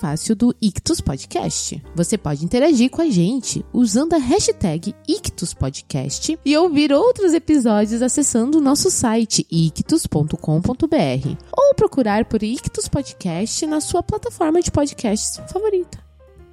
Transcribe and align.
prefácio 0.00 0.34
do 0.34 0.54
Ictus 0.62 0.98
Podcast. 1.02 1.82
Você 1.94 2.16
pode 2.16 2.42
interagir 2.42 2.88
com 2.88 3.02
a 3.02 3.10
gente 3.10 3.62
usando 3.70 4.14
a 4.14 4.16
hashtag 4.16 4.94
Ictus 5.06 5.52
Podcast 5.52 6.38
e 6.42 6.56
ouvir 6.56 6.90
outros 6.90 7.34
episódios 7.34 8.00
acessando 8.00 8.56
o 8.56 8.60
nosso 8.62 8.90
site 8.90 9.46
ictus.com.br 9.50 11.36
ou 11.52 11.74
procurar 11.74 12.24
por 12.24 12.42
Ictus 12.42 12.88
Podcast 12.88 13.66
na 13.66 13.82
sua 13.82 14.02
plataforma 14.02 14.62
de 14.62 14.70
podcasts 14.70 15.36
favorita. 15.52 15.98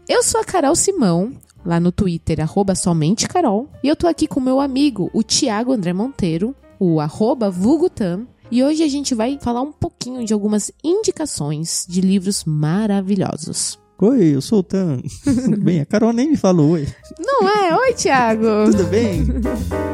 Eu 0.09 0.21
sou 0.23 0.41
a 0.41 0.43
Carol 0.43 0.75
Simão, 0.75 1.31
lá 1.65 1.79
no 1.79 1.93
Twitter, 1.93 2.41
arroba 2.41 2.75
somente 2.75 3.29
Carol, 3.29 3.69
e 3.81 3.87
eu 3.87 3.95
tô 3.95 4.07
aqui 4.07 4.27
com 4.27 4.41
meu 4.41 4.59
amigo, 4.59 5.09
o 5.13 5.23
Tiago 5.23 5.71
André 5.71 5.93
Monteiro, 5.93 6.53
o 6.77 6.99
arroba 6.99 7.49
e 8.51 8.63
hoje 8.63 8.83
a 8.83 8.87
gente 8.87 9.13
vai 9.15 9.37
falar 9.41 9.61
um 9.61 9.71
pouquinho 9.71 10.25
de 10.25 10.33
algumas 10.33 10.71
indicações 10.83 11.85
de 11.87 12.01
livros 12.01 12.43
maravilhosos. 12.45 13.79
Oi, 13.99 14.35
eu 14.35 14.41
sou 14.41 14.59
o 14.59 14.63
Tan. 14.63 15.01
Tudo 15.23 15.57
bem? 15.63 15.81
A 15.81 15.85
Carol 15.85 16.13
nem 16.13 16.29
me 16.31 16.37
falou 16.37 16.71
oi. 16.71 16.87
Não 17.19 17.47
é? 17.49 17.75
Oi, 17.75 17.93
Thiago! 17.93 18.71
Tudo 18.71 18.83
bem? 18.85 19.25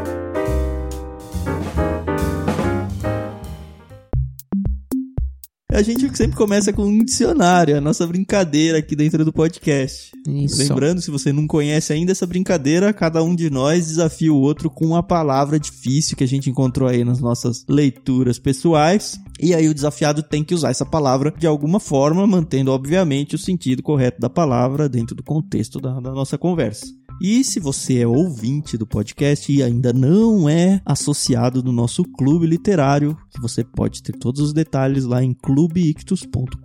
A 5.74 5.82
gente 5.82 6.16
sempre 6.16 6.38
começa 6.38 6.72
com 6.72 6.84
um 6.86 7.04
dicionário, 7.04 7.76
a 7.76 7.82
nossa 7.82 8.06
brincadeira 8.06 8.78
aqui 8.78 8.96
dentro 8.96 9.26
do 9.26 9.34
podcast. 9.34 10.12
Isso. 10.28 10.60
Lembrando, 10.60 11.02
se 11.02 11.10
você 11.10 11.34
não 11.34 11.48
conhece 11.48 11.92
ainda 11.92 12.12
essa 12.12 12.28
brincadeira, 12.28 12.94
cada 12.94 13.24
um 13.24 13.34
de 13.34 13.50
nós 13.50 13.88
desafia 13.88 14.32
o 14.32 14.40
outro 14.40 14.70
com 14.70 14.86
uma 14.86 15.02
palavra 15.02 15.60
difícil 15.60 16.16
que 16.16 16.24
a 16.24 16.28
gente 16.28 16.48
encontrou 16.48 16.88
aí 16.88 17.04
nas 17.04 17.20
nossas 17.20 17.66
leituras 17.68 18.38
pessoais. 18.38 19.20
E 19.42 19.56
aí 19.56 19.68
o 19.68 19.74
desafiado 19.74 20.22
tem 20.22 20.44
que 20.44 20.54
usar 20.54 20.70
essa 20.70 20.86
palavra 20.86 21.34
de 21.36 21.48
alguma 21.48 21.80
forma, 21.80 22.28
mantendo, 22.28 22.72
obviamente, 22.72 23.34
o 23.34 23.40
sentido 23.40 23.82
correto 23.82 24.22
da 24.22 24.30
palavra 24.30 24.88
dentro 24.88 25.16
do 25.16 25.24
contexto 25.24 25.80
da, 25.80 26.00
da 26.00 26.12
nossa 26.12 26.38
conversa. 26.38 26.86
E 27.22 27.44
se 27.44 27.60
você 27.60 28.00
é 28.00 28.08
ouvinte 28.08 28.78
do 28.78 28.86
podcast 28.86 29.52
e 29.52 29.64
ainda 29.64 29.94
não 29.94 30.50
é 30.50 30.82
associado 30.86 31.64
no 31.64 31.72
nosso 31.72 32.04
clube 32.04 32.46
literário, 32.46 33.18
que 33.32 33.40
você 33.40 33.64
pode 33.64 34.04
ter 34.04 34.14
todos 34.14 34.42
os 34.42 34.54
detalhes 34.54 35.06
lá 35.06 35.24
em 35.24 35.34
clubeictus.com.br, 35.34 36.58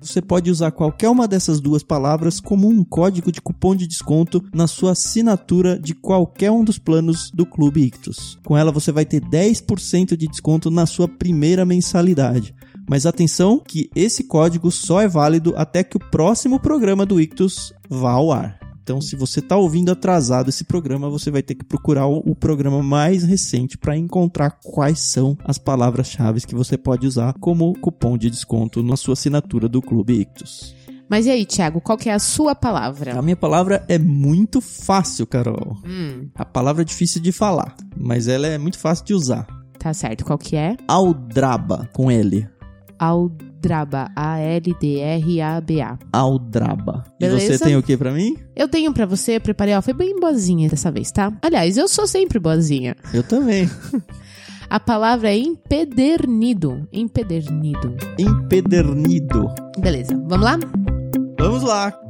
você 0.00 0.20
pode 0.20 0.50
usar 0.50 0.72
qualquer 0.72 1.08
uma 1.08 1.28
dessas 1.28 1.60
duas 1.60 1.82
palavras 1.82 2.40
como 2.40 2.68
um 2.68 2.82
código 2.82 3.30
de 3.30 3.40
cupom 3.40 3.76
de 3.76 3.86
desconto 3.86 4.42
na 4.52 4.66
sua 4.66 4.92
assinatura 4.92 5.78
de 5.78 5.94
qualquer 5.94 6.50
um 6.50 6.64
dos 6.64 6.78
planos 6.78 7.30
do 7.30 7.46
Clube 7.46 7.82
Ictus. 7.82 8.38
Com 8.44 8.56
ela 8.56 8.72
você 8.72 8.90
vai 8.90 9.04
ter 9.04 9.20
10% 9.20 10.16
de 10.16 10.26
desconto 10.26 10.70
na 10.70 10.86
sua 10.86 11.06
primeira 11.06 11.64
mensalidade. 11.64 12.54
Mas 12.88 13.06
atenção 13.06 13.58
que 13.58 13.88
esse 13.94 14.24
código 14.24 14.70
só 14.70 15.00
é 15.00 15.08
válido 15.08 15.54
até 15.56 15.82
que 15.82 15.96
o 15.96 16.00
próximo 16.10 16.60
programa 16.60 17.06
do 17.06 17.20
Ictus 17.20 17.72
vá 17.88 18.12
ao 18.12 18.30
ar. 18.30 18.58
Então, 18.84 19.00
se 19.00 19.16
você 19.16 19.40
está 19.40 19.56
ouvindo 19.56 19.90
atrasado 19.90 20.50
esse 20.50 20.62
programa, 20.62 21.08
você 21.08 21.30
vai 21.30 21.42
ter 21.42 21.54
que 21.54 21.64
procurar 21.64 22.06
o, 22.06 22.18
o 22.18 22.34
programa 22.36 22.82
mais 22.82 23.22
recente 23.22 23.78
para 23.78 23.96
encontrar 23.96 24.58
quais 24.62 24.98
são 25.00 25.38
as 25.42 25.56
palavras-chave 25.56 26.42
que 26.42 26.54
você 26.54 26.76
pode 26.76 27.06
usar 27.06 27.32
como 27.40 27.72
cupom 27.80 28.18
de 28.18 28.28
desconto 28.28 28.82
na 28.82 28.94
sua 28.94 29.14
assinatura 29.14 29.70
do 29.70 29.80
Clube 29.80 30.20
Ictus. 30.20 30.76
Mas 31.08 31.24
e 31.24 31.30
aí, 31.30 31.46
Thiago, 31.46 31.80
qual 31.80 31.96
que 31.96 32.10
é 32.10 32.12
a 32.12 32.18
sua 32.18 32.54
palavra? 32.54 33.18
A 33.18 33.22
minha 33.22 33.36
palavra 33.36 33.82
é 33.88 33.98
muito 33.98 34.60
fácil, 34.60 35.26
Carol. 35.26 35.78
Hum, 35.82 36.28
A 36.34 36.44
palavra 36.44 36.82
é 36.82 36.84
difícil 36.84 37.22
de 37.22 37.32
falar, 37.32 37.74
mas 37.96 38.28
ela 38.28 38.46
é 38.46 38.58
muito 38.58 38.78
fácil 38.78 39.06
de 39.06 39.14
usar. 39.14 39.46
tá 39.78 39.94
certo. 39.94 40.26
Qual 40.26 40.36
que 40.38 40.56
é? 40.56 40.76
Aldraba, 40.86 41.88
com 41.94 42.10
L. 42.10 42.46
Aldraba. 42.98 43.53
A-L-D-R-A-B-A. 44.16 45.98
Aldraba. 46.12 47.04
E 47.18 47.26
Beleza. 47.26 47.56
você 47.56 47.64
tem 47.64 47.76
o 47.76 47.82
que 47.82 47.96
pra 47.96 48.12
mim? 48.12 48.36
Eu 48.54 48.68
tenho 48.68 48.92
pra 48.92 49.06
você, 49.06 49.40
preparei, 49.40 49.74
ó, 49.74 49.82
foi 49.82 49.94
bem 49.94 50.18
boazinha 50.18 50.68
dessa 50.68 50.90
vez, 50.90 51.10
tá? 51.10 51.32
Aliás, 51.42 51.76
eu 51.76 51.88
sou 51.88 52.06
sempre 52.06 52.38
boazinha. 52.38 52.96
Eu 53.12 53.22
também. 53.22 53.68
A 54.68 54.80
palavra 54.80 55.30
é 55.30 55.36
empedernido. 55.36 56.88
Empedernido. 56.92 57.96
Empedernido. 58.18 59.48
Beleza, 59.78 60.14
vamos 60.26 60.44
lá? 60.44 60.58
Vamos 61.38 61.62
lá. 61.62 62.03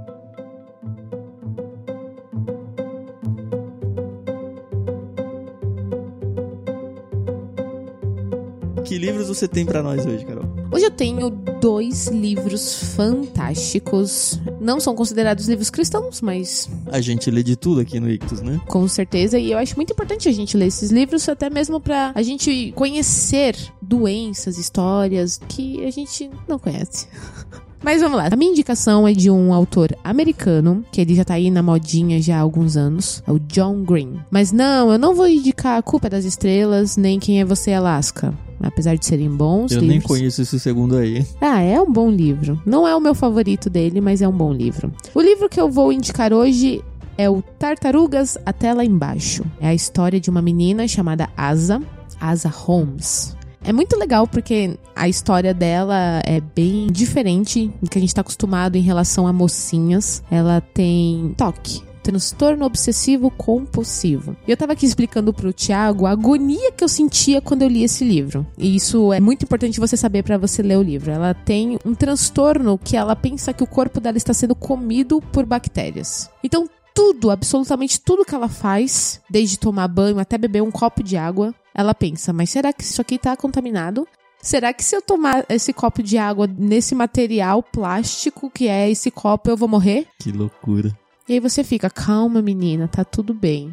Que 8.95 8.99
livros 8.99 9.27
você 9.27 9.49
tem 9.49 9.67
pra 9.67 9.83
nós 9.83 10.07
hoje, 10.07 10.25
Carol? 10.25 10.45
Hoje 10.71 10.85
eu 10.85 10.91
tenho 10.93 11.29
dois 11.29 12.07
livros 12.07 12.95
fantásticos. 12.95 14.41
Não 14.61 14.79
são 14.79 14.95
considerados 14.95 15.49
livros 15.49 15.69
cristãos, 15.69 16.21
mas 16.21 16.71
A 16.93 17.01
gente 17.01 17.29
lê 17.29 17.43
de 17.43 17.57
tudo 17.57 17.81
aqui 17.81 17.99
no 17.99 18.09
Ictus, 18.09 18.41
né? 18.41 18.61
com 18.69 18.87
certeza. 18.87 19.37
E 19.37 19.51
eu 19.51 19.59
acho 19.59 19.75
muito 19.75 19.93
importante 19.93 20.29
a 20.29 20.33
gente 20.33 20.57
ler 20.57 20.67
esses 20.67 20.93
livros, 20.93 21.29
até 21.29 21.51
mesmo 21.51 21.81
pra 21.81 22.13
a 22.15 22.23
gente 22.23 22.71
conhecer 22.77 23.57
doenças, 23.83 24.59
histórias 24.59 25.41
que 25.49 25.85
a 25.85 25.91
gente 25.91 26.31
não 26.47 26.61
conhece. 26.61 27.09
Mas 27.83 28.01
vamos 28.01 28.17
lá. 28.17 28.29
A 28.31 28.37
minha 28.37 28.53
indicação 28.53 29.09
é 29.09 29.13
de 29.13 29.29
um 29.29 29.53
autor 29.53 29.95
americano, 30.05 30.85
que 30.93 31.01
ele 31.01 31.17
já 31.17 31.25
tá 31.25 31.35
aí 31.35 31.51
na 31.51 31.65
modinha 31.65 32.23
já 32.23 32.37
há 32.37 32.41
alguns 32.41 32.77
anos, 32.77 33.25
é 33.27 33.33
o 33.33 33.41
John 33.41 33.83
Green. 33.83 34.21
Mas 34.31 34.53
não, 34.53 34.93
eu 34.93 34.99
não 34.99 35.17
vou 35.17 35.27
indicar 35.29 35.79
A 35.79 35.83
Culpa 35.83 36.07
é 36.07 36.11
das 36.11 36.25
Estrelas, 36.25 36.97
nem 36.97 37.19
Quem 37.19 37.41
é 37.41 37.45
Você, 37.45 37.73
Alaska. 37.73 38.33
Apesar 38.67 38.97
de 38.97 39.05
serem 39.05 39.29
bons 39.31 39.73
Eu 39.73 39.81
livros. 39.81 39.89
nem 39.91 40.01
conheço 40.01 40.43
esse 40.43 40.59
segundo 40.59 40.97
aí. 40.97 41.27
Ah, 41.41 41.61
é 41.61 41.81
um 41.81 41.91
bom 41.91 42.11
livro. 42.11 42.61
Não 42.65 42.87
é 42.87 42.95
o 42.97 43.01
meu 43.01 43.15
favorito 43.15 43.69
dele, 43.69 44.01
mas 44.01 44.23
é 44.23 44.29
um 44.29 44.33
bom 44.37 44.53
livro. 44.53 44.93
O 45.15 45.21
livro 45.21 45.49
que 45.49 45.61
eu 45.61 45.71
vou 45.71 45.93
indicar 45.93 46.33
hoje 46.33 46.83
é 47.17 47.29
o 47.31 47.43
Tartarugas 47.59 48.37
até 48.45 48.73
lá 48.73 48.85
embaixo. 48.85 49.45
É 49.61 49.69
a 49.69 49.75
história 49.75 50.21
de 50.21 50.31
uma 50.31 50.43
menina 50.43 50.89
chamada 50.89 51.29
Asa, 51.37 51.81
Asa 52.21 52.49
Holmes. 52.49 53.37
É 53.67 53.73
muito 53.73 53.97
legal 53.99 54.27
porque 54.27 54.79
a 54.95 55.09
história 55.09 55.55
dela 55.55 56.21
é 56.25 56.41
bem 56.55 56.87
diferente 56.89 57.71
do 57.81 57.89
que 57.89 57.97
a 57.97 58.01
gente 58.01 58.15
tá 58.15 58.21
acostumado 58.21 58.77
em 58.77 58.83
relação 58.83 59.27
a 59.27 59.33
mocinhas. 59.33 60.23
Ela 60.31 60.61
tem 60.61 61.35
toque. 61.37 61.83
Transtorno 62.05 62.67
obsessivo 62.67 63.31
compulsivo. 63.31 64.37
E 64.47 64.51
eu 64.51 64.57
tava 64.59 64.75
aqui 64.75 64.85
explicando 64.85 65.33
pro 65.33 65.55
Thiago 65.55 66.05
a 66.05 66.11
agonia 66.11 66.71
que 66.71 66.85
eu 66.85 66.89
sentia 66.89 67.41
quando 67.41 67.63
eu 67.63 67.69
li 67.69 67.83
esse 67.83 68.05
livro. 68.05 68.47
E 68.59 68.77
isso 68.77 69.11
é 69.11 69.19
muito 69.19 69.45
importante 69.45 69.81
você 69.81 69.97
saber 69.97 70.23
pra 70.23 70.37
você 70.37 70.63
ler 70.63 70.77
o 70.77 70.83
livro. 70.83 71.11
Ela 71.11 71.33
tem 71.33 71.79
um 71.83 71.95
transtorno 71.95 72.77
que 72.77 72.95
ela 72.95 73.17
pensa 73.17 73.55
que 73.55 73.65
o 73.65 73.67
corpo 73.67 74.01
dela 74.01 74.19
está 74.19 74.35
sendo 74.35 74.55
comido 74.55 75.23
por 75.33 75.47
bactérias. 75.47 76.31
Então, 76.45 76.69
tudo, 76.95 77.31
absolutamente 77.31 77.99
tudo 77.99 78.25
que 78.25 78.35
ela 78.35 78.51
faz, 78.51 79.21
desde 79.29 79.59
tomar 79.59 79.89
banho 79.89 80.19
até 80.19 80.37
beber 80.37 80.63
um 80.63 80.71
copo 80.71 81.03
de 81.03 81.17
água, 81.17 81.55
ela 81.75 81.95
pensa: 81.95 82.35
mas 82.35 82.51
será 82.51 82.71
que 82.71 82.85
isso 82.85 83.01
aqui 83.01 83.19
tá 83.19 83.35
contaminado? 83.35 84.07
Será 84.45 84.75
que 84.75 84.85
se 84.85 84.95
eu 84.95 85.01
tomar 85.01 85.47
esse 85.49 85.73
copo 85.73 86.03
de 86.03 86.19
água 86.19 86.47
nesse 86.47 86.95
material 86.95 87.63
plástico 87.63 88.51
que 88.51 88.69
é 88.69 88.91
esse 88.91 89.11
copo, 89.11 89.49
eu 89.49 89.57
vou 89.57 89.67
morrer? 89.67 90.07
Que 90.21 90.31
loucura. 90.31 90.95
E 91.29 91.35
aí 91.35 91.41
você 91.41 91.65
fica, 91.65 91.89
calma, 91.89 92.43
menina, 92.43 92.87
tá 92.87 93.05
tudo 93.05 93.33
bem. 93.33 93.73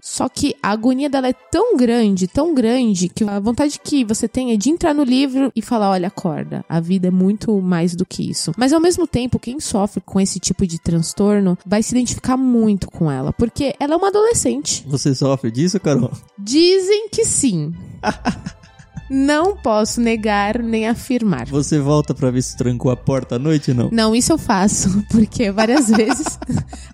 Só 0.00 0.28
que 0.28 0.54
a 0.62 0.70
agonia 0.70 1.10
dela 1.10 1.28
é 1.28 1.32
tão 1.32 1.76
grande, 1.76 2.28
tão 2.28 2.54
grande, 2.54 3.08
que 3.08 3.24
a 3.24 3.40
vontade 3.40 3.80
que 3.82 4.04
você 4.04 4.28
tem 4.28 4.52
é 4.52 4.56
de 4.56 4.70
entrar 4.70 4.94
no 4.94 5.02
livro 5.02 5.50
e 5.54 5.60
falar: 5.60 5.90
olha, 5.90 6.08
acorda, 6.08 6.64
a 6.68 6.80
vida 6.80 7.08
é 7.08 7.10
muito 7.10 7.60
mais 7.60 7.96
do 7.96 8.06
que 8.06 8.28
isso. 8.28 8.52
Mas 8.56 8.72
ao 8.72 8.80
mesmo 8.80 9.06
tempo, 9.06 9.38
quem 9.38 9.58
sofre 9.58 10.00
com 10.00 10.20
esse 10.20 10.38
tipo 10.38 10.66
de 10.66 10.80
transtorno 10.80 11.58
vai 11.66 11.82
se 11.82 11.92
identificar 11.94 12.36
muito 12.36 12.88
com 12.90 13.10
ela, 13.10 13.32
porque 13.32 13.74
ela 13.78 13.94
é 13.94 13.96
uma 13.96 14.08
adolescente. 14.08 14.84
Você 14.86 15.14
sofre 15.14 15.50
disso, 15.50 15.80
Carol? 15.80 16.12
Dizem 16.38 17.08
que 17.10 17.24
sim. 17.24 17.74
Não 19.10 19.56
posso 19.56 20.00
negar 20.00 20.62
nem 20.62 20.88
afirmar. 20.88 21.46
Você 21.46 21.78
volta 21.78 22.14
pra 22.14 22.30
ver 22.30 22.42
se 22.42 22.56
trancou 22.56 22.90
a 22.90 22.96
porta 22.96 23.36
à 23.36 23.38
noite, 23.38 23.72
não? 23.72 23.88
Não, 23.90 24.14
isso 24.14 24.32
eu 24.32 24.38
faço, 24.38 25.04
porque 25.10 25.50
várias 25.50 25.88
vezes 25.90 26.38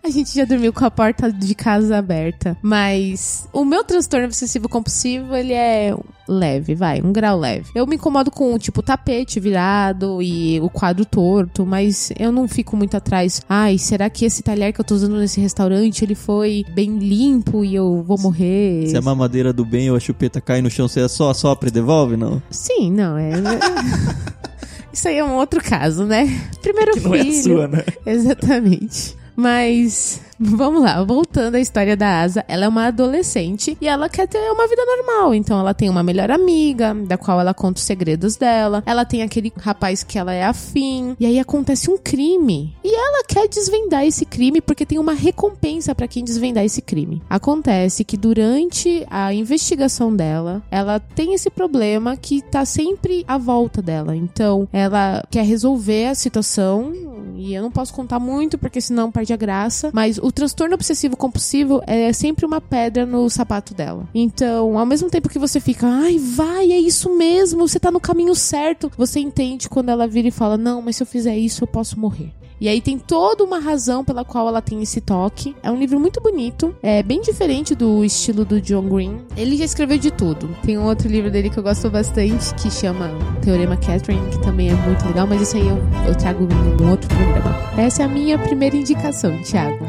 a 0.03 0.09
gente 0.09 0.35
já 0.35 0.45
dormiu 0.45 0.73
com 0.73 0.85
a 0.85 0.91
porta 0.91 1.33
de 1.33 1.55
casa 1.55 1.99
aberta. 1.99 2.57
Mas 2.63 3.49
o 3.53 3.65
meu 3.65 3.85
transtorno 3.85 4.27
obsessivo 4.27 4.69
compulsivo, 4.69 5.35
ele 5.35 5.53
é 5.53 5.95
leve, 6.29 6.75
vai, 6.75 7.01
um 7.03 7.13
grau 7.13 7.39
leve. 7.39 7.67
Eu 7.75 7.87
me 7.87 7.97
incomodo 7.97 8.31
com, 8.31 8.57
tipo, 8.59 8.81
o 8.81 8.83
tapete 8.83 9.39
virado 9.41 10.23
e 10.23 10.59
o 10.61 10.69
quadro 10.71 11.05
torto, 11.05 11.65
mas 11.67 12.13
eu 12.19 12.33
não 12.33 12.49
fico 12.49 12.77
muito 12.77 12.97
atrás. 12.97 13.43
Ai, 13.49 13.79
será 13.79 14.09
que 14.09 14.25
esse 14.25 14.43
talher 14.43 14.73
que 14.73 14.81
eu 14.81 14.85
tô 14.85 14.95
usando 14.95 15.17
nesse 15.17 15.41
restaurante, 15.41 16.05
ele 16.05 16.15
foi 16.15 16.65
bem 16.75 16.99
limpo 16.99 17.65
e 17.65 17.75
eu 17.75 18.03
vou 18.07 18.19
morrer? 18.19 18.87
Se 18.89 18.97
a 18.97 19.03
mamadeira 19.03 19.53
do 19.53 19.65
bem 19.65 19.91
ou 19.91 19.97
a 19.97 20.01
chupeta 20.01 20.41
cai 20.41 20.61
no 20.63 20.71
chão, 20.71 20.89
você 20.89 21.07
só 21.09 21.31
assopra 21.31 21.69
e 21.69 21.73
devolve, 21.73 22.17
não? 22.17 22.43
Sim, 22.51 22.91
não, 22.91 23.17
é... 23.19 23.31
Isso 24.93 25.09
aí 25.09 25.19
é 25.19 25.25
um 25.25 25.35
outro 25.35 25.61
caso, 25.61 26.05
né? 26.05 26.25
Primeiro 26.63 26.93
Que 26.93 27.01
não 27.01 27.15
é 27.17 27.21
a 27.21 27.25
filho. 27.25 27.43
sua, 27.43 27.67
né? 27.69 27.85
Exatamente. 28.07 29.17
Mas 29.37 30.21
Vamos 30.39 30.83
lá, 30.83 31.03
voltando 31.03 31.55
à 31.55 31.61
história 31.61 31.97
da 31.97 32.21
Asa, 32.21 32.45
ela 32.49 32.65
é 32.65 32.69
uma 32.69 32.87
adolescente 32.87 33.77
e 33.81 33.87
ela 33.87 34.09
quer 34.09 34.27
ter 34.27 34.39
uma 34.51 34.67
vida 34.67 34.85
normal. 34.85 35.35
Então 35.35 35.59
ela 35.59 35.73
tem 35.73 35.89
uma 35.89 36.03
melhor 36.03 36.31
amiga, 36.31 36.95
da 36.95 37.17
qual 37.17 37.41
ela 37.41 37.55
conta 37.55 37.79
os 37.79 37.85
segredos 37.85 38.37
dela. 38.37 38.83
Ela 38.85 39.05
tem 39.05 39.23
aquele 39.23 39.53
rapaz 39.57 40.03
que 40.03 40.19
ela 40.19 40.33
é 40.33 40.45
afim. 40.45 41.17
E 41.21 41.27
aí 41.27 41.39
acontece 41.39 41.91
um 41.91 41.97
crime. 41.97 42.75
E 42.83 42.95
ela 42.95 43.25
quer 43.25 43.49
desvendar 43.49 44.05
esse 44.05 44.25
crime 44.25 44.61
porque 44.61 44.85
tem 44.85 44.99
uma 44.99 45.13
recompensa 45.13 45.95
para 45.95 46.09
quem 46.09 46.25
desvendar 46.25 46.65
esse 46.65 46.83
crime. 46.83 47.23
Acontece 47.31 48.05
que 48.05 48.17
durante 48.17 49.07
a 49.11 49.33
investigação 49.33 50.15
dela, 50.15 50.63
ela 50.71 50.99
tem 50.99 51.35
esse 51.35 51.49
problema 51.49 52.17
que 52.17 52.43
tá 52.43 52.65
sempre 52.65 53.25
à 53.29 53.39
volta 53.39 53.81
dela. 53.81 54.17
Então 54.17 54.69
ela 54.73 55.23
quer 55.31 55.45
resolver 55.45 56.07
a 56.07 56.15
situação. 56.15 57.14
E 57.37 57.55
eu 57.55 57.63
não 57.63 57.71
posso 57.71 57.93
contar 57.93 58.19
muito 58.19 58.59
porque 58.59 58.81
senão 58.81 59.11
perde 59.11 59.33
a 59.33 59.37
graça. 59.37 59.91
Mas 59.93 60.19
o 60.19 60.31
transtorno 60.31 60.75
obsessivo 60.75 61.17
compulsivo 61.17 61.83
é 61.87 62.13
sempre 62.13 62.47
uma 62.47 62.61
pedra 62.61 63.07
no 63.07 63.29
sapato 63.29 63.75
dela. 63.75 64.09
Então, 64.15 64.79
ao 64.79 64.87
mesmo 64.87 65.11
tempo 65.11 65.29
que 65.29 65.39
você 65.39 65.61
fica, 65.61 65.87
ai, 65.87 66.19
vai, 66.19 66.73
é 66.73 66.79
isso 66.79 67.15
mesmo, 67.17 67.67
você 67.67 67.79
tá 67.79 67.91
no 67.91 68.01
caminho 68.01 68.35
certo, 68.35 68.91
você 68.97 69.21
entende 69.21 69.69
quando 69.69 69.89
ela 69.89 70.07
vira 70.07 70.29
e 70.29 70.33
fala, 70.33 70.57
não, 70.57 70.83
mas 70.83 70.97
se 70.97 71.03
eu 71.03 71.07
fizer 71.07 71.37
isso, 71.37 71.65
eu 71.65 71.69
posso 71.69 71.99
morrer. 71.99 72.33
E 72.61 72.69
aí 72.69 72.81
tem 72.81 72.99
toda 72.99 73.45
uma 73.45 73.59
razão 73.59 74.05
pela 74.05 74.25
qual 74.25 74.49
ela 74.49 74.63
tem 74.63 74.83
esse 74.83 75.01
toque. 75.01 75.55
É 75.63 75.71
um 75.71 75.77
livro 75.77 75.99
muito 75.99 76.21
bonito, 76.21 76.75
é 76.83 77.03
bem 77.03 77.21
diferente 77.21 77.75
do 77.75 78.05
estilo 78.05 78.45
do 78.45 78.61
John 78.61 78.89
Green. 78.89 79.21
Ele 79.37 79.57
já 79.57 79.65
escreveu 79.65 79.99
de 79.99 80.11
tudo. 80.11 80.49
Tem 80.65 80.79
um 80.79 80.85
outro 80.85 81.09
livro 81.09 81.31
dele 81.31 81.51
que 81.51 81.59
eu 81.59 81.63
gosto 81.63 81.91
bastante, 81.91 82.55
que 82.55 82.71
chama 82.71 83.11
Teorema 83.43 83.77
Catherine, 83.77 84.31
que 84.31 84.41
também 84.43 84.71
é 84.71 84.75
muito 84.75 85.05
legal, 85.07 85.27
mas 85.27 85.43
isso 85.43 85.57
aí 85.57 85.69
eu, 85.69 85.79
eu 86.07 86.15
trago 86.15 86.45
em 86.45 86.83
um 86.83 86.91
outro 86.91 87.09
programa. 87.09 87.55
Essa 87.77 88.03
é 88.03 88.05
a 88.07 88.09
minha 88.09 88.39
primeira 88.39 88.77
indicação, 88.77 89.41
Thiago. 89.43 89.85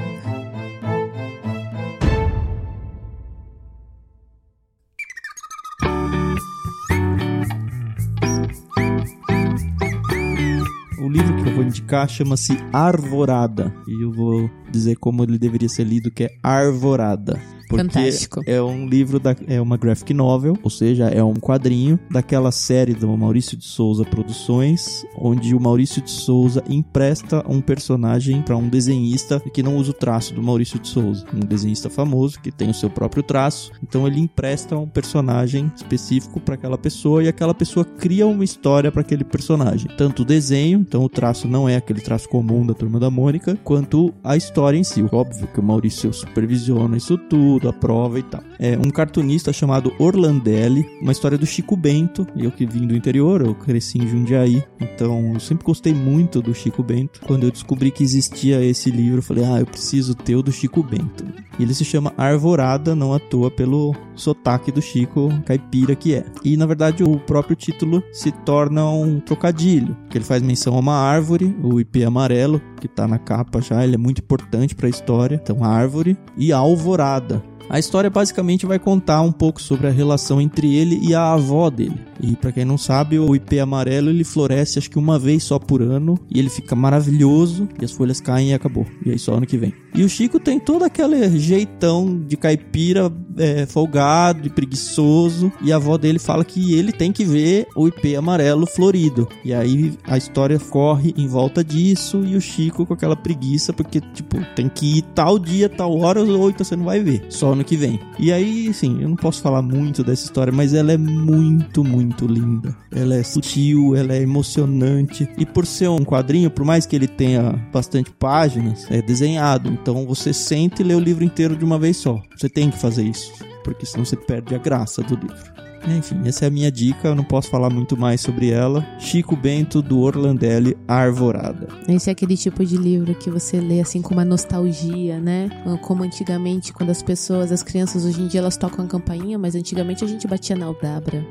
Indicar 11.75 12.07
chama-se 12.07 12.57
Arvorada. 12.71 13.73
E 13.85 14.03
eu 14.03 14.11
vou 14.11 14.49
dizer 14.71 14.95
como 14.95 15.23
ele 15.23 15.37
deveria 15.37 15.67
ser 15.67 15.83
lido, 15.83 16.09
que 16.09 16.23
é 16.23 16.29
Arvorada. 16.41 17.39
Porque 17.67 17.83
Fantástico. 17.83 18.41
é 18.45 18.61
um 18.61 18.87
livro, 18.87 19.19
da, 19.19 19.35
é 19.47 19.59
uma 19.59 19.77
graphic 19.77 20.13
novel, 20.13 20.57
ou 20.61 20.69
seja, 20.69 21.07
é 21.07 21.23
um 21.23 21.33
quadrinho 21.33 21.99
daquela 22.09 22.51
série 22.51 22.93
do 22.93 23.07
Maurício 23.17 23.57
de 23.57 23.65
Souza 23.65 24.05
Produções, 24.05 25.05
onde 25.17 25.55
o 25.55 25.59
Maurício 25.59 26.01
de 26.01 26.11
Souza 26.11 26.63
empresta 26.69 27.43
um 27.47 27.61
personagem 27.61 28.41
para 28.41 28.55
um 28.55 28.67
desenhista 28.67 29.39
que 29.53 29.63
não 29.63 29.77
usa 29.77 29.91
o 29.91 29.93
traço 29.93 30.33
do 30.33 30.43
Maurício 30.43 30.79
de 30.79 30.87
Souza, 30.87 31.25
um 31.33 31.39
desenhista 31.39 31.89
famoso 31.89 32.39
que 32.39 32.51
tem 32.51 32.69
o 32.69 32.73
seu 32.73 32.89
próprio 32.89 33.23
traço. 33.23 33.71
Então 33.81 34.07
ele 34.07 34.19
empresta 34.19 34.77
um 34.77 34.87
personagem 34.87 35.71
específico 35.75 36.39
para 36.39 36.55
aquela 36.55 36.77
pessoa 36.77 37.23
e 37.23 37.27
aquela 37.27 37.53
pessoa 37.53 37.85
cria 37.85 38.27
uma 38.27 38.43
história 38.43 38.91
para 38.91 39.01
aquele 39.01 39.23
personagem. 39.23 39.89
Tanto 39.97 40.21
o 40.21 40.25
desenho, 40.25 40.79
então 40.79 41.03
o 41.03 41.09
traço 41.09 41.47
não 41.47 41.67
é 41.67 41.75
aquele 41.75 42.01
traço 42.01 42.29
comum 42.29 42.65
da 42.65 42.73
turma 42.73 42.99
da 42.99 43.09
Mônica, 43.09 43.57
quanto 43.63 44.13
a 44.23 44.37
história 44.37 44.77
em 44.77 44.83
si. 44.83 45.03
Óbvio 45.11 45.47
que 45.47 45.59
o 45.59 45.63
Maurício 45.63 46.13
supervisiona 46.13 46.97
isso 46.97 47.17
tudo 47.17 47.54
tudo, 47.55 47.69
a 47.69 47.73
prova 47.73 48.19
e 48.19 48.23
tal. 48.23 48.43
É 48.59 48.77
um 48.77 48.89
cartunista 48.89 49.53
chamado 49.53 49.93
Orlandelli, 49.97 50.85
uma 51.01 51.11
história 51.11 51.37
do 51.37 51.45
Chico 51.45 51.75
Bento. 51.75 52.27
Eu 52.35 52.51
que 52.51 52.65
vim 52.65 52.85
do 52.85 52.95
interior, 52.95 53.41
eu 53.41 53.55
cresci 53.55 53.97
em 53.97 54.07
Jundiaí, 54.07 54.63
então 54.79 55.33
eu 55.33 55.39
sempre 55.39 55.65
gostei 55.65 55.93
muito 55.93 56.41
do 56.41 56.53
Chico 56.53 56.83
Bento. 56.83 57.21
Quando 57.25 57.43
eu 57.43 57.51
descobri 57.51 57.91
que 57.91 58.03
existia 58.03 58.63
esse 58.63 58.91
livro, 58.91 59.19
eu 59.19 59.23
falei, 59.23 59.45
ah, 59.45 59.59
eu 59.59 59.65
preciso 59.65 60.13
ter 60.13 60.35
o 60.35 60.43
do 60.43 60.51
Chico 60.51 60.83
Bento. 60.83 61.25
E 61.57 61.63
ele 61.63 61.73
se 61.73 61.85
chama 61.85 62.13
Arvorada, 62.17 62.95
não 62.95 63.13
à 63.13 63.19
toa 63.19 63.49
pelo 63.49 63.95
sotaque 64.15 64.71
do 64.71 64.81
Chico 64.81 65.29
caipira 65.45 65.95
que 65.95 66.15
é. 66.15 66.25
E 66.43 66.57
na 66.57 66.65
verdade 66.65 67.03
o 67.03 67.17
próprio 67.19 67.55
título 67.55 68.03
se 68.11 68.31
torna 68.31 68.89
um 68.89 69.19
trocadilho, 69.19 69.95
que 70.09 70.17
ele 70.17 70.25
faz 70.25 70.41
menção 70.41 70.75
a 70.75 70.79
uma 70.79 70.95
árvore, 70.95 71.55
o 71.63 71.79
ipê 71.79 72.03
amarelo, 72.03 72.61
que 72.87 72.95
tá 72.95 73.07
na 73.07 73.17
capa 73.17 73.61
já, 73.61 73.83
ele 73.83 73.95
é 73.95 73.97
muito 73.97 74.19
importante 74.19 74.75
para 74.75 74.87
a 74.87 74.89
história. 74.89 75.39
Então, 75.41 75.63
árvore 75.63 76.17
e 76.37 76.51
alvorada. 76.51 77.43
A 77.69 77.79
história 77.79 78.09
basicamente 78.09 78.65
vai 78.65 78.77
contar 78.77 79.21
um 79.21 79.31
pouco 79.31 79.61
sobre 79.61 79.87
a 79.87 79.91
relação 79.91 80.39
entre 80.39 80.75
ele 80.75 80.99
e 81.01 81.15
a 81.15 81.33
avó 81.33 81.69
dele. 81.69 81.99
E 82.21 82.35
para 82.35 82.51
quem 82.51 82.65
não 82.65 82.77
sabe, 82.77 83.19
o 83.19 83.35
ipê 83.35 83.59
amarelo 83.59 84.09
ele 84.09 84.23
floresce 84.23 84.79
acho 84.79 84.89
que 84.89 84.99
uma 84.99 85.19
vez 85.19 85.43
só 85.43 85.59
por 85.59 85.81
ano 85.81 86.17
e 86.29 86.39
ele 86.39 86.49
fica 86.49 86.75
maravilhoso 86.75 87.67
e 87.79 87.85
as 87.85 87.91
folhas 87.91 88.21
caem 88.21 88.51
e 88.51 88.53
acabou. 88.53 88.85
E 89.05 89.11
aí 89.11 89.19
só 89.19 89.35
ano 89.35 89.45
que 89.45 89.57
vem. 89.57 89.73
E 89.93 90.03
o 90.03 90.09
Chico 90.09 90.39
tem 90.39 90.59
todo 90.59 90.83
aquele 90.83 91.39
jeitão 91.39 92.21
de 92.27 92.35
caipira 92.35 93.11
é, 93.37 93.65
folgado 93.65 94.45
e 94.45 94.49
preguiçoso. 94.49 95.51
E 95.61 95.71
a 95.71 95.77
avó 95.77 95.97
dele 95.97 96.19
fala 96.19 96.43
que 96.43 96.73
ele 96.73 96.91
tem 96.91 97.11
que 97.13 97.23
ver 97.23 97.65
o 97.75 97.87
ipê 97.87 98.15
amarelo 98.15 98.67
florido. 98.67 99.27
E 99.43 99.53
aí 99.53 99.93
a 100.05 100.17
história 100.17 100.59
corre 100.59 101.13
em 101.17 101.27
volta 101.27 101.63
disso 101.63 102.25
e 102.25 102.35
o 102.35 102.41
Chico 102.41 102.85
com 102.85 102.93
aquela 102.93 103.15
preguiça 103.15 103.71
porque, 103.71 104.01
tipo, 104.01 104.37
tem 104.53 104.67
que 104.67 104.97
ir 104.97 105.01
tal 105.13 105.39
dia, 105.39 105.69
tal 105.69 105.97
hora 105.97 106.21
ou 106.21 106.49
então 106.49 106.65
você 106.65 106.75
não 106.75 106.85
vai 106.85 106.99
ver. 106.99 107.25
Só 107.29 107.54
ano 107.55 107.63
que 107.63 107.75
vem. 107.75 107.99
E 108.19 108.31
aí, 108.31 108.73
sim, 108.73 109.01
eu 109.01 109.09
não 109.09 109.15
posso 109.15 109.41
falar 109.41 109.61
muito 109.61 110.03
dessa 110.03 110.25
história, 110.25 110.53
mas 110.53 110.73
ela 110.73 110.91
é 110.91 110.97
muito, 110.97 111.83
muito 111.83 112.27
linda. 112.27 112.75
Ela 112.91 113.15
é 113.15 113.23
sutil, 113.23 113.95
ela 113.95 114.13
é 114.13 114.21
emocionante. 114.21 115.27
E 115.37 115.45
por 115.45 115.65
ser 115.65 115.89
um 115.89 116.05
quadrinho, 116.05 116.51
por 116.51 116.63
mais 116.63 116.85
que 116.85 116.95
ele 116.95 117.07
tenha 117.07 117.53
bastante 117.73 118.11
páginas, 118.11 118.85
é 118.91 119.01
desenhado. 119.01 119.69
Então 119.69 120.05
você 120.05 120.33
sente 120.33 120.81
e 120.81 120.85
lê 120.85 120.93
o 120.93 120.99
livro 120.99 121.23
inteiro 121.23 121.55
de 121.55 121.65
uma 121.65 121.79
vez 121.79 121.97
só. 121.97 122.21
Você 122.37 122.47
tem 122.47 122.69
que 122.69 122.77
fazer 122.77 123.03
isso, 123.03 123.31
porque 123.63 123.85
senão 123.85 124.05
você 124.05 124.15
perde 124.15 124.53
a 124.53 124.57
graça 124.57 125.01
do 125.01 125.15
livro. 125.15 125.55
Enfim, 125.87 126.21
essa 126.25 126.45
é 126.45 126.47
a 126.47 126.51
minha 126.51 126.71
dica, 126.71 127.09
eu 127.09 127.15
não 127.15 127.23
posso 127.23 127.49
falar 127.49 127.69
muito 127.69 127.95
mais 127.95 128.21
sobre 128.21 128.49
ela. 128.49 128.85
Chico 128.99 129.35
Bento, 129.35 129.81
do 129.81 129.99
Orlandelli, 129.99 130.75
Arvorada. 130.87 131.67
Esse 131.87 132.09
é 132.09 132.13
aquele 132.13 132.35
tipo 132.35 132.65
de 132.65 132.77
livro 132.77 133.13
que 133.15 133.29
você 133.29 133.59
lê 133.59 133.79
assim 133.81 134.01
com 134.01 134.13
uma 134.13 134.25
nostalgia, 134.25 135.19
né? 135.19 135.49
Como 135.81 136.03
antigamente, 136.03 136.73
quando 136.73 136.89
as 136.89 137.03
pessoas, 137.03 137.51
as 137.51 137.61
crianças 137.61 138.05
hoje 138.05 138.21
em 138.21 138.27
dia, 138.27 138.39
elas 138.39 138.57
tocam 138.57 138.85
a 138.85 138.87
campainha, 138.87 139.37
mas 139.37 139.55
antigamente 139.55 140.03
a 140.03 140.07
gente 140.07 140.27
batia 140.27 140.55
na 140.55 140.65
aldabra. 140.65 141.25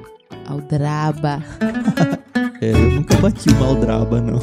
Aldraba. 0.46 1.42
é, 2.60 2.72
eu 2.72 2.90
nunca 2.92 3.16
bati 3.16 3.48
uma 3.50 3.66
aldraba, 3.66 4.20
não. 4.20 4.38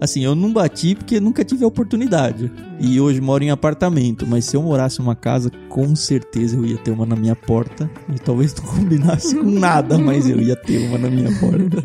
Assim, 0.00 0.24
eu 0.24 0.34
não 0.34 0.52
bati 0.52 0.94
porque 0.94 1.18
nunca 1.18 1.44
tive 1.44 1.64
a 1.64 1.68
oportunidade. 1.68 2.50
E 2.78 3.00
hoje 3.00 3.20
moro 3.20 3.42
em 3.42 3.50
apartamento, 3.50 4.26
mas 4.26 4.44
se 4.44 4.56
eu 4.56 4.62
morasse 4.62 5.00
em 5.00 5.04
uma 5.04 5.16
casa, 5.16 5.50
com 5.68 5.94
certeza 5.96 6.56
eu 6.56 6.64
ia 6.64 6.76
ter 6.78 6.90
uma 6.90 7.04
na 7.04 7.16
minha 7.16 7.34
porta. 7.34 7.90
E 8.14 8.18
talvez 8.18 8.54
não 8.54 8.64
combinasse 8.64 9.34
com 9.34 9.42
nada, 9.50 9.98
mas 9.98 10.28
eu 10.28 10.40
ia 10.40 10.56
ter 10.56 10.86
uma 10.88 10.98
na 10.98 11.10
minha 11.10 11.30
porta. 11.38 11.82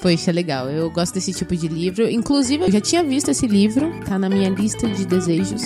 Poxa, 0.00 0.32
legal. 0.32 0.70
Eu 0.70 0.90
gosto 0.90 1.14
desse 1.14 1.32
tipo 1.32 1.54
de 1.54 1.68
livro. 1.68 2.08
Inclusive, 2.08 2.64
eu 2.64 2.70
já 2.70 2.80
tinha 2.80 3.02
visto 3.04 3.30
esse 3.30 3.46
livro, 3.46 3.90
tá 4.06 4.18
na 4.18 4.28
minha 4.28 4.48
lista 4.48 4.88
de 4.88 5.04
desejos. 5.04 5.62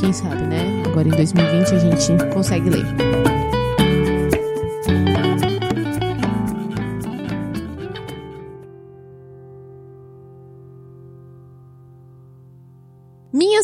Quem 0.00 0.12
sabe, 0.12 0.42
né? 0.42 0.82
Agora 0.86 1.06
em 1.06 1.12
2020 1.12 1.74
a 1.74 1.78
gente 1.78 2.34
consegue 2.34 2.70
ler. 2.70 3.45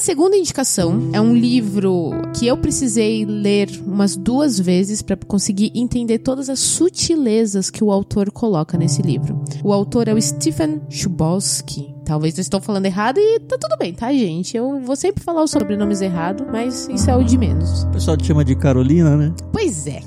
Segunda 0.03 0.37
indicação 0.37 1.11
é 1.13 1.21
um 1.21 1.33
livro 1.33 2.11
que 2.37 2.45
eu 2.45 2.57
precisei 2.57 3.25
ler 3.25 3.71
umas 3.87 4.17
duas 4.17 4.59
vezes 4.59 5.01
para 5.01 5.15
conseguir 5.17 5.71
entender 5.77 6.19
todas 6.19 6.51
as 6.51 6.59
sutilezas 6.59 7.71
que 7.71 7.85
o 7.85 7.93
autor 7.93 8.33
coloca 8.33 8.77
nesse 8.77 9.01
livro. 9.01 9.41
O 9.63 9.73
autor 9.73 10.09
é 10.09 10.13
o 10.13 10.21
Stephen 10.21 10.83
Chbosky. 10.91 11.95
Talvez 12.05 12.37
eu 12.37 12.43
estou 12.43 12.61
falando 12.61 12.87
errado 12.87 13.19
e 13.19 13.39
tá 13.41 13.57
tudo 13.57 13.77
bem, 13.79 13.95
tá, 13.95 14.13
gente? 14.13 14.57
Eu 14.57 14.81
vou 14.81 14.97
sempre 14.97 15.23
falar 15.23 15.45
os 15.45 15.53
sobrenomes 15.53 16.01
errado, 16.01 16.47
mas 16.51 16.89
isso 16.89 17.09
é 17.09 17.17
o 17.17 17.23
de 17.23 17.39
menos. 17.39 17.85
O 17.85 17.91
pessoal 17.91 18.17
te 18.17 18.27
chama 18.27 18.45
de 18.45 18.57
Carolina, 18.57 19.17
né? 19.17 19.33
Pois 19.53 19.87
é. 19.87 20.01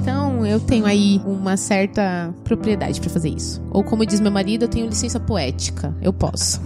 Então 0.00 0.46
eu 0.46 0.60
tenho 0.60 0.86
aí 0.86 1.20
uma 1.26 1.56
certa 1.56 2.32
propriedade 2.44 3.00
para 3.00 3.10
fazer 3.10 3.30
isso. 3.30 3.60
Ou 3.72 3.82
como 3.82 4.06
diz 4.06 4.20
meu 4.20 4.30
marido, 4.30 4.66
eu 4.66 4.68
tenho 4.68 4.86
licença 4.86 5.18
poética. 5.18 5.92
Eu 6.00 6.12
posso. 6.12 6.60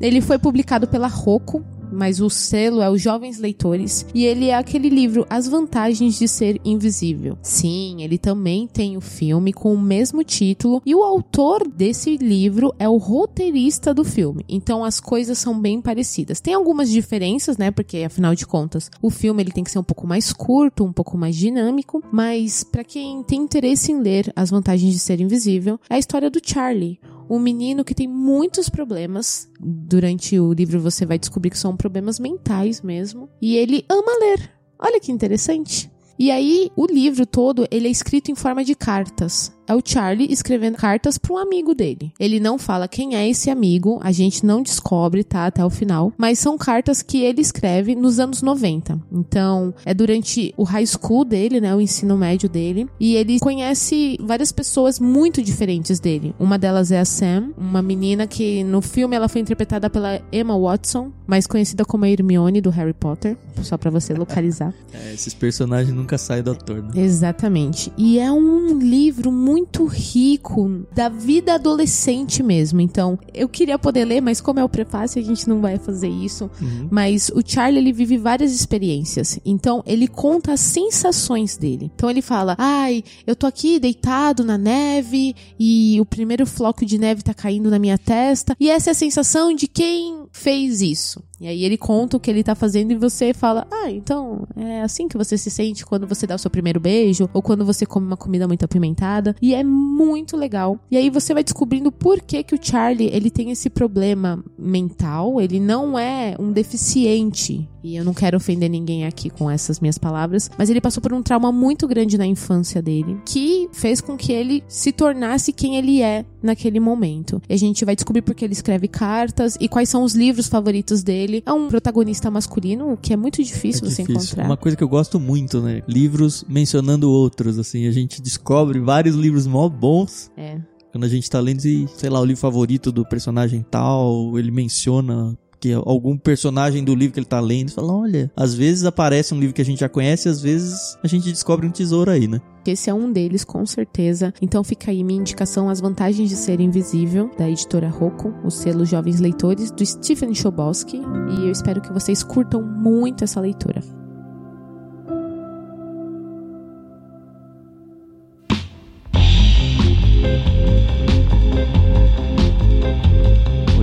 Ele 0.00 0.20
foi 0.20 0.38
publicado 0.38 0.88
pela 0.88 1.06
Rocco 1.06 1.64
mas 1.96 2.20
o 2.20 2.28
selo 2.28 2.82
é 2.82 2.90
os 2.90 3.00
Jovens 3.00 3.38
Leitores 3.38 4.06
e 4.14 4.24
ele 4.24 4.48
é 4.48 4.54
aquele 4.54 4.88
livro 4.88 5.26
As 5.28 5.48
Vantagens 5.48 6.18
de 6.18 6.28
Ser 6.28 6.60
Invisível. 6.64 7.38
Sim, 7.42 8.02
ele 8.02 8.18
também 8.18 8.66
tem 8.66 8.96
o 8.96 9.00
filme 9.00 9.52
com 9.52 9.72
o 9.72 9.80
mesmo 9.80 10.22
título 10.22 10.82
e 10.84 10.94
o 10.94 11.02
autor 11.02 11.66
desse 11.66 12.16
livro 12.16 12.74
é 12.78 12.88
o 12.88 12.96
roteirista 12.96 13.94
do 13.94 14.04
filme. 14.04 14.44
Então 14.48 14.84
as 14.84 15.00
coisas 15.00 15.38
são 15.38 15.58
bem 15.58 15.80
parecidas. 15.80 16.40
Tem 16.40 16.54
algumas 16.54 16.90
diferenças, 16.90 17.56
né? 17.56 17.70
Porque 17.70 17.98
afinal 17.98 18.34
de 18.34 18.46
contas, 18.46 18.90
o 19.00 19.10
filme 19.10 19.42
ele 19.42 19.52
tem 19.52 19.64
que 19.64 19.70
ser 19.70 19.78
um 19.78 19.84
pouco 19.84 20.06
mais 20.06 20.32
curto, 20.32 20.84
um 20.84 20.92
pouco 20.92 21.16
mais 21.16 21.34
dinâmico, 21.34 22.02
mas 22.12 22.62
para 22.62 22.84
quem 22.84 23.22
tem 23.22 23.40
interesse 23.40 23.92
em 23.92 24.00
ler 24.00 24.32
As 24.36 24.50
Vantagens 24.50 24.92
de 24.92 24.98
Ser 24.98 25.20
Invisível, 25.20 25.80
é 25.88 25.94
a 25.94 25.98
história 25.98 26.30
do 26.30 26.40
Charlie, 26.44 26.98
um 27.28 27.38
menino 27.38 27.84
que 27.84 27.94
tem 27.94 28.06
muitos 28.06 28.68
problemas. 28.68 29.48
Durante 29.60 30.38
o 30.38 30.52
livro 30.52 30.80
você 30.80 31.06
vai 31.06 31.18
descobrir 31.18 31.50
que 31.50 31.58
são 31.58 31.76
problemas 31.76 32.18
mentais 32.18 32.82
mesmo. 32.82 33.28
E 33.40 33.56
ele 33.56 33.84
ama 33.88 34.12
ler. 34.20 34.50
Olha 34.78 35.00
que 35.00 35.10
interessante. 35.10 35.90
E 36.18 36.30
aí, 36.30 36.70
o 36.74 36.86
livro 36.86 37.26
todo, 37.26 37.66
ele 37.70 37.88
é 37.88 37.90
escrito 37.90 38.30
em 38.30 38.34
forma 38.34 38.64
de 38.64 38.74
cartas 38.74 39.55
é 39.66 39.74
o 39.74 39.82
Charlie 39.84 40.32
escrevendo 40.32 40.76
cartas 40.76 41.18
para 41.18 41.32
um 41.32 41.38
amigo 41.38 41.74
dele. 41.74 42.12
Ele 42.18 42.40
não 42.40 42.58
fala 42.58 42.88
quem 42.88 43.14
é 43.14 43.28
esse 43.28 43.50
amigo, 43.50 43.98
a 44.02 44.12
gente 44.12 44.44
não 44.44 44.62
descobre, 44.62 45.24
tá, 45.24 45.46
até 45.46 45.64
o 45.64 45.70
final, 45.70 46.12
mas 46.16 46.38
são 46.38 46.56
cartas 46.56 47.02
que 47.02 47.22
ele 47.22 47.40
escreve 47.40 47.94
nos 47.94 48.18
anos 48.18 48.42
90. 48.42 49.00
Então, 49.12 49.74
é 49.84 49.92
durante 49.92 50.54
o 50.56 50.64
high 50.64 50.86
school 50.86 51.24
dele, 51.24 51.60
né, 51.60 51.74
o 51.74 51.80
ensino 51.80 52.16
médio 52.16 52.48
dele, 52.48 52.88
e 53.00 53.14
ele 53.16 53.38
conhece 53.40 54.18
várias 54.20 54.52
pessoas 54.52 55.00
muito 55.00 55.42
diferentes 55.42 55.98
dele. 55.98 56.34
Uma 56.38 56.58
delas 56.58 56.90
é 56.90 57.00
a 57.00 57.04
Sam, 57.04 57.50
uma 57.56 57.82
menina 57.82 58.26
que 58.26 58.62
no 58.64 58.80
filme 58.80 59.16
ela 59.16 59.28
foi 59.28 59.40
interpretada 59.40 59.90
pela 59.90 60.20
Emma 60.32 60.58
Watson, 60.58 61.12
mais 61.26 61.46
conhecida 61.46 61.84
como 61.84 62.04
a 62.04 62.08
Hermione 62.08 62.60
do 62.60 62.70
Harry 62.70 62.94
Potter, 62.94 63.36
só 63.62 63.76
para 63.76 63.90
você 63.90 64.14
localizar. 64.14 64.72
É, 64.96 65.12
esses 65.12 65.34
personagens 65.34 65.94
nunca 65.94 66.16
saem 66.16 66.42
do 66.42 66.52
ator, 66.52 66.82
né? 66.82 66.90
Exatamente. 66.96 67.92
E 67.98 68.18
é 68.18 68.32
um 68.32 68.78
livro 68.78 69.30
muito 69.30 69.55
muito 69.56 69.86
rico 69.86 70.86
da 70.94 71.08
vida 71.08 71.54
adolescente 71.54 72.42
mesmo. 72.42 72.78
Então, 72.78 73.18
eu 73.32 73.48
queria 73.48 73.78
poder 73.78 74.04
ler, 74.04 74.20
mas 74.20 74.38
como 74.38 74.60
é 74.60 74.64
o 74.64 74.68
prefácio, 74.68 75.18
a 75.18 75.24
gente 75.24 75.48
não 75.48 75.62
vai 75.62 75.78
fazer 75.78 76.10
isso. 76.10 76.50
Uhum. 76.60 76.88
Mas 76.90 77.30
o 77.34 77.40
Charlie, 77.42 77.80
ele 77.80 77.90
vive 77.90 78.18
várias 78.18 78.52
experiências. 78.52 79.40
Então, 79.46 79.82
ele 79.86 80.06
conta 80.06 80.52
as 80.52 80.60
sensações 80.60 81.56
dele. 81.56 81.90
Então, 81.94 82.10
ele 82.10 82.20
fala: 82.20 82.54
Ai, 82.58 83.02
eu 83.26 83.34
tô 83.34 83.46
aqui 83.46 83.80
deitado 83.80 84.44
na 84.44 84.58
neve 84.58 85.34
e 85.58 85.98
o 86.02 86.04
primeiro 86.04 86.44
floco 86.46 86.84
de 86.84 86.98
neve 86.98 87.22
tá 87.22 87.32
caindo 87.32 87.70
na 87.70 87.78
minha 87.78 87.96
testa. 87.96 88.54
E 88.60 88.68
essa 88.68 88.90
é 88.90 88.92
a 88.92 88.94
sensação 88.94 89.54
de 89.54 89.66
quem 89.66 90.26
fez 90.30 90.82
isso. 90.82 91.22
E 91.40 91.46
aí 91.46 91.64
ele 91.64 91.76
conta 91.76 92.16
o 92.16 92.20
que 92.20 92.30
ele 92.30 92.42
tá 92.42 92.54
fazendo 92.54 92.92
e 92.92 92.94
você 92.94 93.34
fala: 93.34 93.66
Ah, 93.70 93.90
então 93.90 94.46
é 94.56 94.82
assim 94.82 95.06
que 95.06 95.18
você 95.18 95.36
se 95.36 95.50
sente 95.50 95.84
quando 95.84 96.06
você 96.06 96.26
dá 96.26 96.34
o 96.34 96.38
seu 96.38 96.50
primeiro 96.50 96.80
beijo 96.80 97.28
ou 97.32 97.42
quando 97.42 97.64
você 97.64 97.84
come 97.84 98.06
uma 98.06 98.16
comida 98.16 98.48
muito 98.48 98.64
apimentada. 98.64 99.36
E 99.46 99.54
é 99.54 99.62
muito 99.62 100.36
legal. 100.36 100.76
E 100.90 100.96
aí 100.96 101.08
você 101.08 101.32
vai 101.32 101.44
descobrindo 101.44 101.92
por 101.92 102.20
que 102.20 102.42
que 102.42 102.56
o 102.56 102.58
Charlie 102.60 103.08
ele 103.12 103.30
tem 103.30 103.52
esse 103.52 103.70
problema 103.70 104.44
mental. 104.58 105.40
Ele 105.40 105.60
não 105.60 105.96
é 105.96 106.34
um 106.36 106.50
deficiente. 106.50 107.68
E 107.86 107.94
eu 107.94 108.04
não 108.04 108.12
quero 108.12 108.36
ofender 108.36 108.68
ninguém 108.68 109.06
aqui 109.06 109.30
com 109.30 109.48
essas 109.48 109.78
minhas 109.78 109.96
palavras, 109.96 110.50
mas 110.58 110.68
ele 110.68 110.80
passou 110.80 111.00
por 111.00 111.12
um 111.12 111.22
trauma 111.22 111.52
muito 111.52 111.86
grande 111.86 112.18
na 112.18 112.26
infância 112.26 112.82
dele, 112.82 113.16
que 113.24 113.68
fez 113.72 114.00
com 114.00 114.16
que 114.16 114.32
ele 114.32 114.64
se 114.66 114.90
tornasse 114.90 115.52
quem 115.52 115.76
ele 115.76 116.02
é 116.02 116.24
naquele 116.42 116.80
momento. 116.80 117.40
E 117.48 117.54
a 117.54 117.56
gente 117.56 117.84
vai 117.84 117.94
descobrir 117.94 118.22
porque 118.22 118.44
ele 118.44 118.54
escreve 118.54 118.88
cartas 118.88 119.56
e 119.60 119.68
quais 119.68 119.88
são 119.88 120.02
os 120.02 120.16
livros 120.16 120.48
favoritos 120.48 121.04
dele. 121.04 121.44
É 121.46 121.52
um 121.52 121.68
protagonista 121.68 122.28
masculino, 122.28 122.92
o 122.92 122.96
que 122.96 123.12
é 123.12 123.16
muito 123.16 123.40
difícil 123.40 123.86
é 123.86 123.90
você 123.90 124.02
difícil. 124.02 124.14
encontrar. 124.16 124.46
Uma 124.46 124.56
coisa 124.56 124.76
que 124.76 124.82
eu 124.82 124.88
gosto 124.88 125.20
muito, 125.20 125.60
né? 125.60 125.80
Livros 125.86 126.44
mencionando 126.48 127.08
outros, 127.08 127.56
assim, 127.56 127.86
a 127.86 127.92
gente 127.92 128.20
descobre 128.20 128.80
vários 128.80 129.14
livros 129.14 129.46
mó 129.46 129.68
bons. 129.68 130.28
É. 130.36 130.60
Quando 130.90 131.04
a 131.04 131.08
gente 131.08 131.30
tá 131.30 131.38
lendo, 131.38 131.64
e, 131.64 131.86
sei 131.96 132.10
lá, 132.10 132.20
o 132.20 132.24
livro 132.24 132.40
favorito 132.40 132.90
do 132.90 133.04
personagem 133.04 133.64
tal, 133.70 134.36
ele 134.36 134.50
menciona 134.50 135.38
que 135.60 135.72
algum 135.72 136.16
personagem 136.16 136.84
do 136.84 136.94
livro 136.94 137.14
que 137.14 137.20
ele 137.20 137.26
tá 137.26 137.40
lendo, 137.40 137.72
fala, 137.72 137.92
olha, 137.92 138.30
às 138.36 138.54
vezes 138.54 138.84
aparece 138.84 139.34
um 139.34 139.40
livro 139.40 139.54
que 139.54 139.62
a 139.62 139.64
gente 139.64 139.80
já 139.80 139.88
conhece, 139.88 140.28
às 140.28 140.40
vezes 140.40 140.98
a 141.02 141.08
gente 141.08 141.30
descobre 141.30 141.66
um 141.66 141.70
tesouro 141.70 142.10
aí, 142.10 142.28
né? 142.28 142.40
Esse 142.66 142.90
é 142.90 142.94
um 142.94 143.12
deles, 143.12 143.44
com 143.44 143.64
certeza. 143.64 144.34
Então 144.42 144.64
fica 144.64 144.90
aí 144.90 145.04
minha 145.04 145.20
indicação 145.20 145.68
As 145.68 145.80
Vantagens 145.80 146.28
de 146.28 146.36
Ser 146.36 146.60
Invisível, 146.60 147.30
da 147.38 147.48
editora 147.48 147.88
Rocco, 147.88 148.34
o 148.44 148.50
selo 148.50 148.84
Jovens 148.84 149.20
Leitores, 149.20 149.70
do 149.70 149.86
Stephen 149.86 150.34
Chbosky. 150.34 150.98
E 150.98 151.46
eu 151.46 151.52
espero 151.52 151.80
que 151.80 151.92
vocês 151.92 152.24
curtam 152.24 152.62
muito 152.62 153.22
essa 153.22 153.40
leitura. 153.40 153.80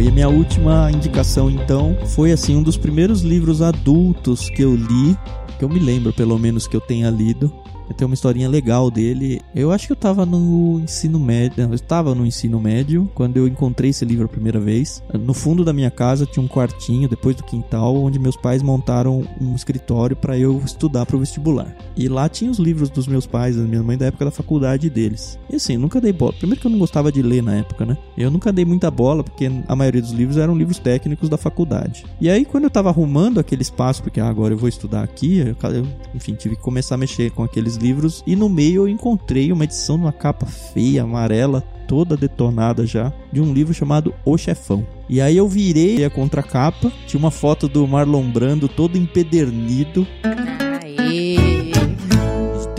E 0.03 0.09
a 0.09 0.11
minha 0.11 0.27
última 0.27 0.91
indicação, 0.91 1.49
então, 1.49 1.95
foi 2.07 2.33
assim 2.33 2.57
um 2.57 2.61
dos 2.61 2.75
primeiros 2.75 3.21
livros 3.21 3.61
adultos 3.61 4.49
que 4.49 4.61
eu 4.61 4.75
li, 4.75 5.17
que 5.57 5.63
eu 5.63 5.69
me 5.69 5.79
lembro, 5.79 6.11
pelo 6.11 6.37
menos, 6.37 6.67
que 6.67 6.75
eu 6.75 6.81
tenha 6.81 7.09
lido. 7.09 7.49
Tem 7.95 8.05
uma 8.05 8.13
historinha 8.13 8.49
legal 8.49 8.89
dele. 8.89 9.41
Eu 9.55 9.71
acho 9.71 9.87
que 9.87 9.91
eu 9.91 9.97
tava 9.97 10.25
no 10.25 10.79
ensino 10.79 11.19
médio. 11.19 11.63
Eu 11.63 11.73
estava 11.73 12.15
no 12.15 12.25
ensino 12.25 12.59
médio 12.59 13.09
quando 13.13 13.37
eu 13.37 13.47
encontrei 13.47 13.91
esse 13.91 14.05
livro 14.05 14.25
a 14.25 14.29
primeira 14.29 14.59
vez. 14.59 15.03
No 15.19 15.33
fundo 15.33 15.63
da 15.63 15.73
minha 15.73 15.91
casa 15.91 16.25
tinha 16.25 16.43
um 16.43 16.47
quartinho, 16.47 17.07
depois 17.07 17.35
do 17.35 17.43
quintal, 17.43 17.95
onde 17.95 18.19
meus 18.19 18.35
pais 18.35 18.61
montaram 18.61 19.23
um 19.39 19.55
escritório 19.55 20.15
para 20.15 20.37
eu 20.37 20.61
estudar 20.65 21.05
para 21.05 21.15
o 21.15 21.19
vestibular. 21.19 21.75
E 21.95 22.07
lá 22.07 22.27
tinha 22.27 22.49
os 22.49 22.57
livros 22.57 22.89
dos 22.89 23.07
meus 23.07 23.25
pais, 23.25 23.55
da 23.55 23.63
minha 23.63 23.83
mãe, 23.83 23.97
da 23.97 24.07
época 24.07 24.25
da 24.25 24.31
faculdade 24.31 24.89
deles. 24.89 25.37
E 25.49 25.55
assim, 25.55 25.77
nunca 25.77 26.01
dei 26.01 26.13
bola. 26.13 26.33
Primeiro 26.33 26.59
que 26.59 26.67
eu 26.67 26.71
não 26.71 26.79
gostava 26.79 27.11
de 27.11 27.21
ler 27.21 27.43
na 27.43 27.55
época, 27.55 27.85
né? 27.85 27.97
Eu 28.17 28.31
nunca 28.31 28.51
dei 28.51 28.65
muita 28.65 28.89
bola, 28.89 29.23
porque 29.23 29.49
a 29.67 29.75
maioria 29.75 30.01
dos 30.01 30.11
livros 30.11 30.37
eram 30.37 30.55
livros 30.55 30.79
técnicos 30.79 31.29
da 31.29 31.37
faculdade. 31.37 32.05
E 32.19 32.29
aí, 32.29 32.45
quando 32.45 32.65
eu 32.65 32.69
tava 32.69 32.89
arrumando 32.89 33.39
aquele 33.39 33.61
espaço, 33.61 34.01
porque 34.03 34.19
ah, 34.19 34.27
agora 34.27 34.53
eu 34.53 34.57
vou 34.57 34.69
estudar 34.69 35.03
aqui, 35.03 35.39
eu, 35.39 35.87
enfim, 36.13 36.33
tive 36.33 36.55
que 36.55 36.61
começar 36.61 36.95
a 36.95 36.97
mexer 36.97 37.31
com 37.31 37.43
aqueles 37.43 37.72
livros 37.75 38.23
e 38.25 38.35
no 38.35 38.49
meio 38.49 38.83
eu 38.83 38.87
encontrei 38.87 39.51
uma 39.51 39.63
edição 39.63 39.97
numa 39.97 40.11
capa 40.11 40.45
feia, 40.45 41.03
amarela, 41.03 41.61
toda 41.87 42.17
detonada 42.17 42.85
já, 42.85 43.13
de 43.31 43.41
um 43.41 43.53
livro 43.53 43.73
chamado 43.73 44.13
O 44.25 44.37
Chefão. 44.37 44.85
E 45.09 45.21
aí 45.21 45.37
eu 45.37 45.47
virei 45.47 46.03
a 46.03 46.09
contracapa, 46.09 46.91
tinha 47.05 47.19
uma 47.19 47.31
foto 47.31 47.67
do 47.67 47.87
Marlon 47.87 48.31
Brando 48.31 48.67
todo 48.67 48.97
empedernido. 48.97 50.07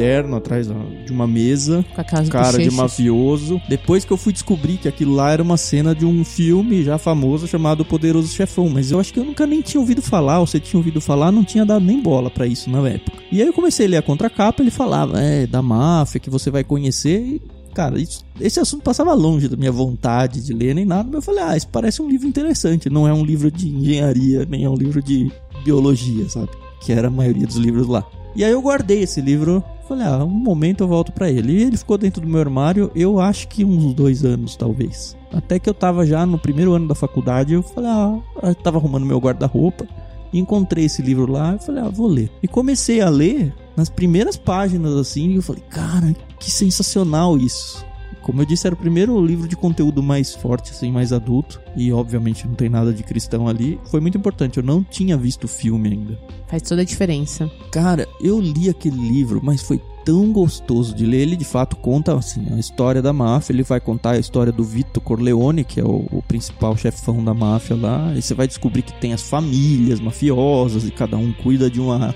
Aê! 0.05 0.15
terno 0.15 0.37
atrás 0.37 0.69
de 1.05 1.13
uma 1.13 1.27
mesa, 1.27 1.85
com 2.25 2.31
cara 2.31 2.53
bochechas. 2.53 2.73
de 2.73 2.77
mafioso. 2.77 3.61
Depois 3.69 4.05
que 4.05 4.13
eu 4.13 4.17
fui 4.17 4.33
descobrir 4.33 4.77
que 4.77 4.87
aquilo 4.87 5.15
lá 5.15 5.33
era 5.33 5.43
uma 5.43 5.57
cena 5.57 5.95
de 5.95 6.05
um 6.05 6.25
filme 6.25 6.85
já 6.85 6.99
famoso 6.99 7.49
chamado 7.49 7.85
Poderoso 7.85 8.29
Chefão, 8.29 8.69
mas 8.69 8.91
eu 8.91 9.01
acho 9.01 9.13
que 9.13 9.19
eu 9.19 9.25
nunca 9.25 9.47
nem 9.47 9.61
tinha 9.61 9.81
ouvido 9.81 10.03
falar, 10.03 10.41
ou 10.41 10.47
você 10.47 10.61
tinha 10.61 10.79
ouvido 10.79 11.01
falar, 11.01 11.33
não 11.33 11.43
tinha 11.43 11.65
dado 11.65 11.85
nem 11.85 12.01
bola 12.01 12.31
para 12.31 12.47
isso 12.47 12.71
na 12.71 12.87
época. 12.89 13.19
E 13.33 13.41
aí 13.41 13.49
eu 13.49 13.53
comecei 13.53 13.87
a 13.87 13.89
ler 13.89 13.97
a 13.97 14.03
contracapa, 14.03 14.63
ele 14.63 14.71
falava, 14.71 15.21
é, 15.21 15.47
da 15.47 15.63
máfia 15.63 16.21
que 16.21 16.31
você 16.31 16.51
vai 16.51 16.63
conhecer, 16.63 17.21
e 17.21 17.43
cara, 17.75 17.99
isso, 17.99 18.25
esse 18.41 18.61
assunto 18.61 18.83
passava 18.83 19.13
longe 19.15 19.49
da 19.49 19.57
minha 19.57 19.73
vontade 19.73 20.41
de 20.41 20.53
ler 20.53 20.75
nem 20.75 20.85
nada, 20.85 21.05
mas 21.05 21.15
eu 21.17 21.23
falei, 21.23 21.43
ah, 21.43 21.57
isso 21.57 21.69
parece 21.69 22.01
um 22.01 22.09
livro 22.09 22.29
interessante, 22.29 22.89
não 22.89 23.09
é 23.09 23.13
um 23.13 23.25
livro 23.25 23.51
de 23.51 23.69
engenharia, 23.69 24.47
nem 24.49 24.65
é 24.65 24.71
um 24.71 24.77
livro 24.77 25.03
de 25.03 25.31
biologia, 25.65 26.29
sabe? 26.29 26.64
Que 26.85 26.93
era 26.93 27.09
a 27.09 27.11
maioria 27.11 27.47
dos 27.47 27.57
livros 27.57 27.87
lá. 27.87 28.05
E 28.37 28.45
aí 28.45 28.53
eu 28.53 28.61
guardei 28.61 29.03
esse 29.03 29.21
livro 29.21 29.65
Falei, 29.87 30.07
ah, 30.07 30.25
um 30.25 30.29
momento 30.29 30.83
eu 30.83 30.89
volto 30.89 31.13
para 31.13 31.31
ele. 31.31 31.53
E 31.53 31.63
ele 31.63 31.77
ficou 31.77 31.99
dentro 31.99 32.23
do 32.23 32.29
meu 32.29 32.41
armário, 32.41 32.91
eu 32.95 33.21
acho 33.21 33.49
que 33.49 33.65
uns 33.65 33.93
dois 33.93 34.25
anos, 34.25 34.57
talvez. 34.57 35.17
Até 35.33 35.59
que 35.59 35.69
eu 35.69 35.75
tava 35.75 36.07
já 36.07 36.25
no 36.25 36.39
primeiro 36.39 36.73
ano 36.73 36.89
da 36.89 36.95
faculdade, 36.95 37.53
eu 37.53 37.63
falei, 37.63 37.91
ah, 37.91 38.19
eu 38.43 38.55
tava 38.55 38.79
arrumando 38.79 39.05
meu 39.05 39.19
guarda-roupa. 39.19 39.87
Encontrei 40.33 40.87
esse 40.87 41.03
livro 41.03 41.31
lá, 41.31 41.57
e 41.61 41.65
falei, 41.65 41.83
ah, 41.83 41.89
vou 41.89 42.07
ler. 42.07 42.31
E 42.43 42.49
comecei 42.49 43.01
a 43.01 43.11
ler 43.11 43.55
nas 43.77 43.91
primeiras 43.91 44.37
páginas, 44.37 44.95
assim, 44.95 45.31
e 45.31 45.37
eu 45.37 45.43
falei, 45.43 45.63
cara, 45.69 46.15
que 46.39 46.51
sensacional 46.51 47.37
isso. 47.37 47.85
Como 48.25 48.41
eu 48.41 48.47
disse, 48.47 48.67
era 48.67 48.75
o 48.75 48.79
primeiro 48.79 49.25
livro 49.25 49.47
de 49.47 49.55
conteúdo 49.55 50.03
mais 50.03 50.35
forte, 50.35 50.71
assim, 50.71 50.91
mais 50.91 51.13
adulto. 51.13 51.61
E 51.77 51.93
obviamente 51.93 52.49
não 52.49 52.55
tem 52.55 52.71
nada 52.71 52.91
de 52.91 53.03
cristão 53.03 53.47
ali. 53.47 53.79
Foi 53.85 54.01
muito 54.01 54.17
importante, 54.17 54.57
eu 54.57 54.63
não 54.63 54.83
tinha 54.83 55.15
visto 55.15 55.45
o 55.45 55.49
filme 55.49 55.91
ainda. 55.91 56.19
Faz 56.47 56.63
toda 56.63 56.81
a 56.81 56.85
diferença. 56.85 57.51
Cara, 57.71 58.09
eu 58.23 58.41
li 58.41 58.71
aquele 58.71 58.97
livro, 58.97 59.41
mas 59.43 59.61
foi 59.61 59.79
tão 60.05 60.33
gostoso 60.33 60.95
de 60.95 61.05
ler. 61.05 61.21
Ele 61.21 61.37
de 61.37 61.45
fato 61.45 61.77
conta 61.77 62.17
assim, 62.17 62.47
a 62.53 62.59
história 62.59 63.03
da 63.03 63.13
máfia. 63.13 63.53
Ele 63.53 63.63
vai 63.63 63.81
contar 63.81 64.13
a 64.13 64.19
história 64.19 64.53
do 64.53 64.63
Vito 64.63 65.01
Corleone, 65.01 65.65
que 65.65 65.81
é 65.81 65.85
o, 65.85 66.07
o, 66.11 66.23
principal 66.23 66.77
chefão 66.77 67.23
da 67.25 67.35
máfia 67.35 67.77
lá. 67.77 68.13
E 68.15 68.23
você 68.23 68.35
vai 68.35 68.47
descobrir 68.47 68.83
que 68.83 68.93
tem 68.95 69.13
as 69.13 69.23
famílias 69.23 70.01
mafiosas 70.01 70.87
e 70.87 70.91
cada 70.91 71.17
um 71.17 71.33
cuida 71.33 71.71
de 71.71 71.81
uma 71.81 72.15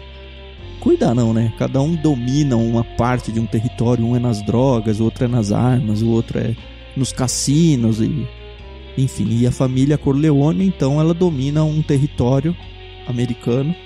Cuidar 0.89 1.15
não, 1.15 1.35
né? 1.35 1.53
Cada 1.59 1.83
um 1.83 1.95
domina 1.95 2.57
uma 2.57 2.83
parte 2.83 3.31
de 3.31 3.39
um 3.39 3.45
território, 3.45 4.07
um 4.07 4.17
é 4.17 4.19
nas 4.19 4.41
drogas, 4.41 5.01
o 5.01 5.05
outro 5.05 5.27
é 5.27 5.29
nas 5.29 5.53
armas, 5.53 6.01
o 6.01 6.09
outro 6.09 6.39
é 6.39 6.57
nos 6.97 7.13
cassinos 7.13 8.01
e 8.01 8.27
enfim, 8.97 9.29
e 9.29 9.47
a 9.47 9.53
família 9.53 9.99
Corleone, 9.99 10.65
então 10.65 10.99
ela 10.99 11.13
domina 11.13 11.63
um 11.63 11.83
território 11.83 12.57
americano 13.07 13.77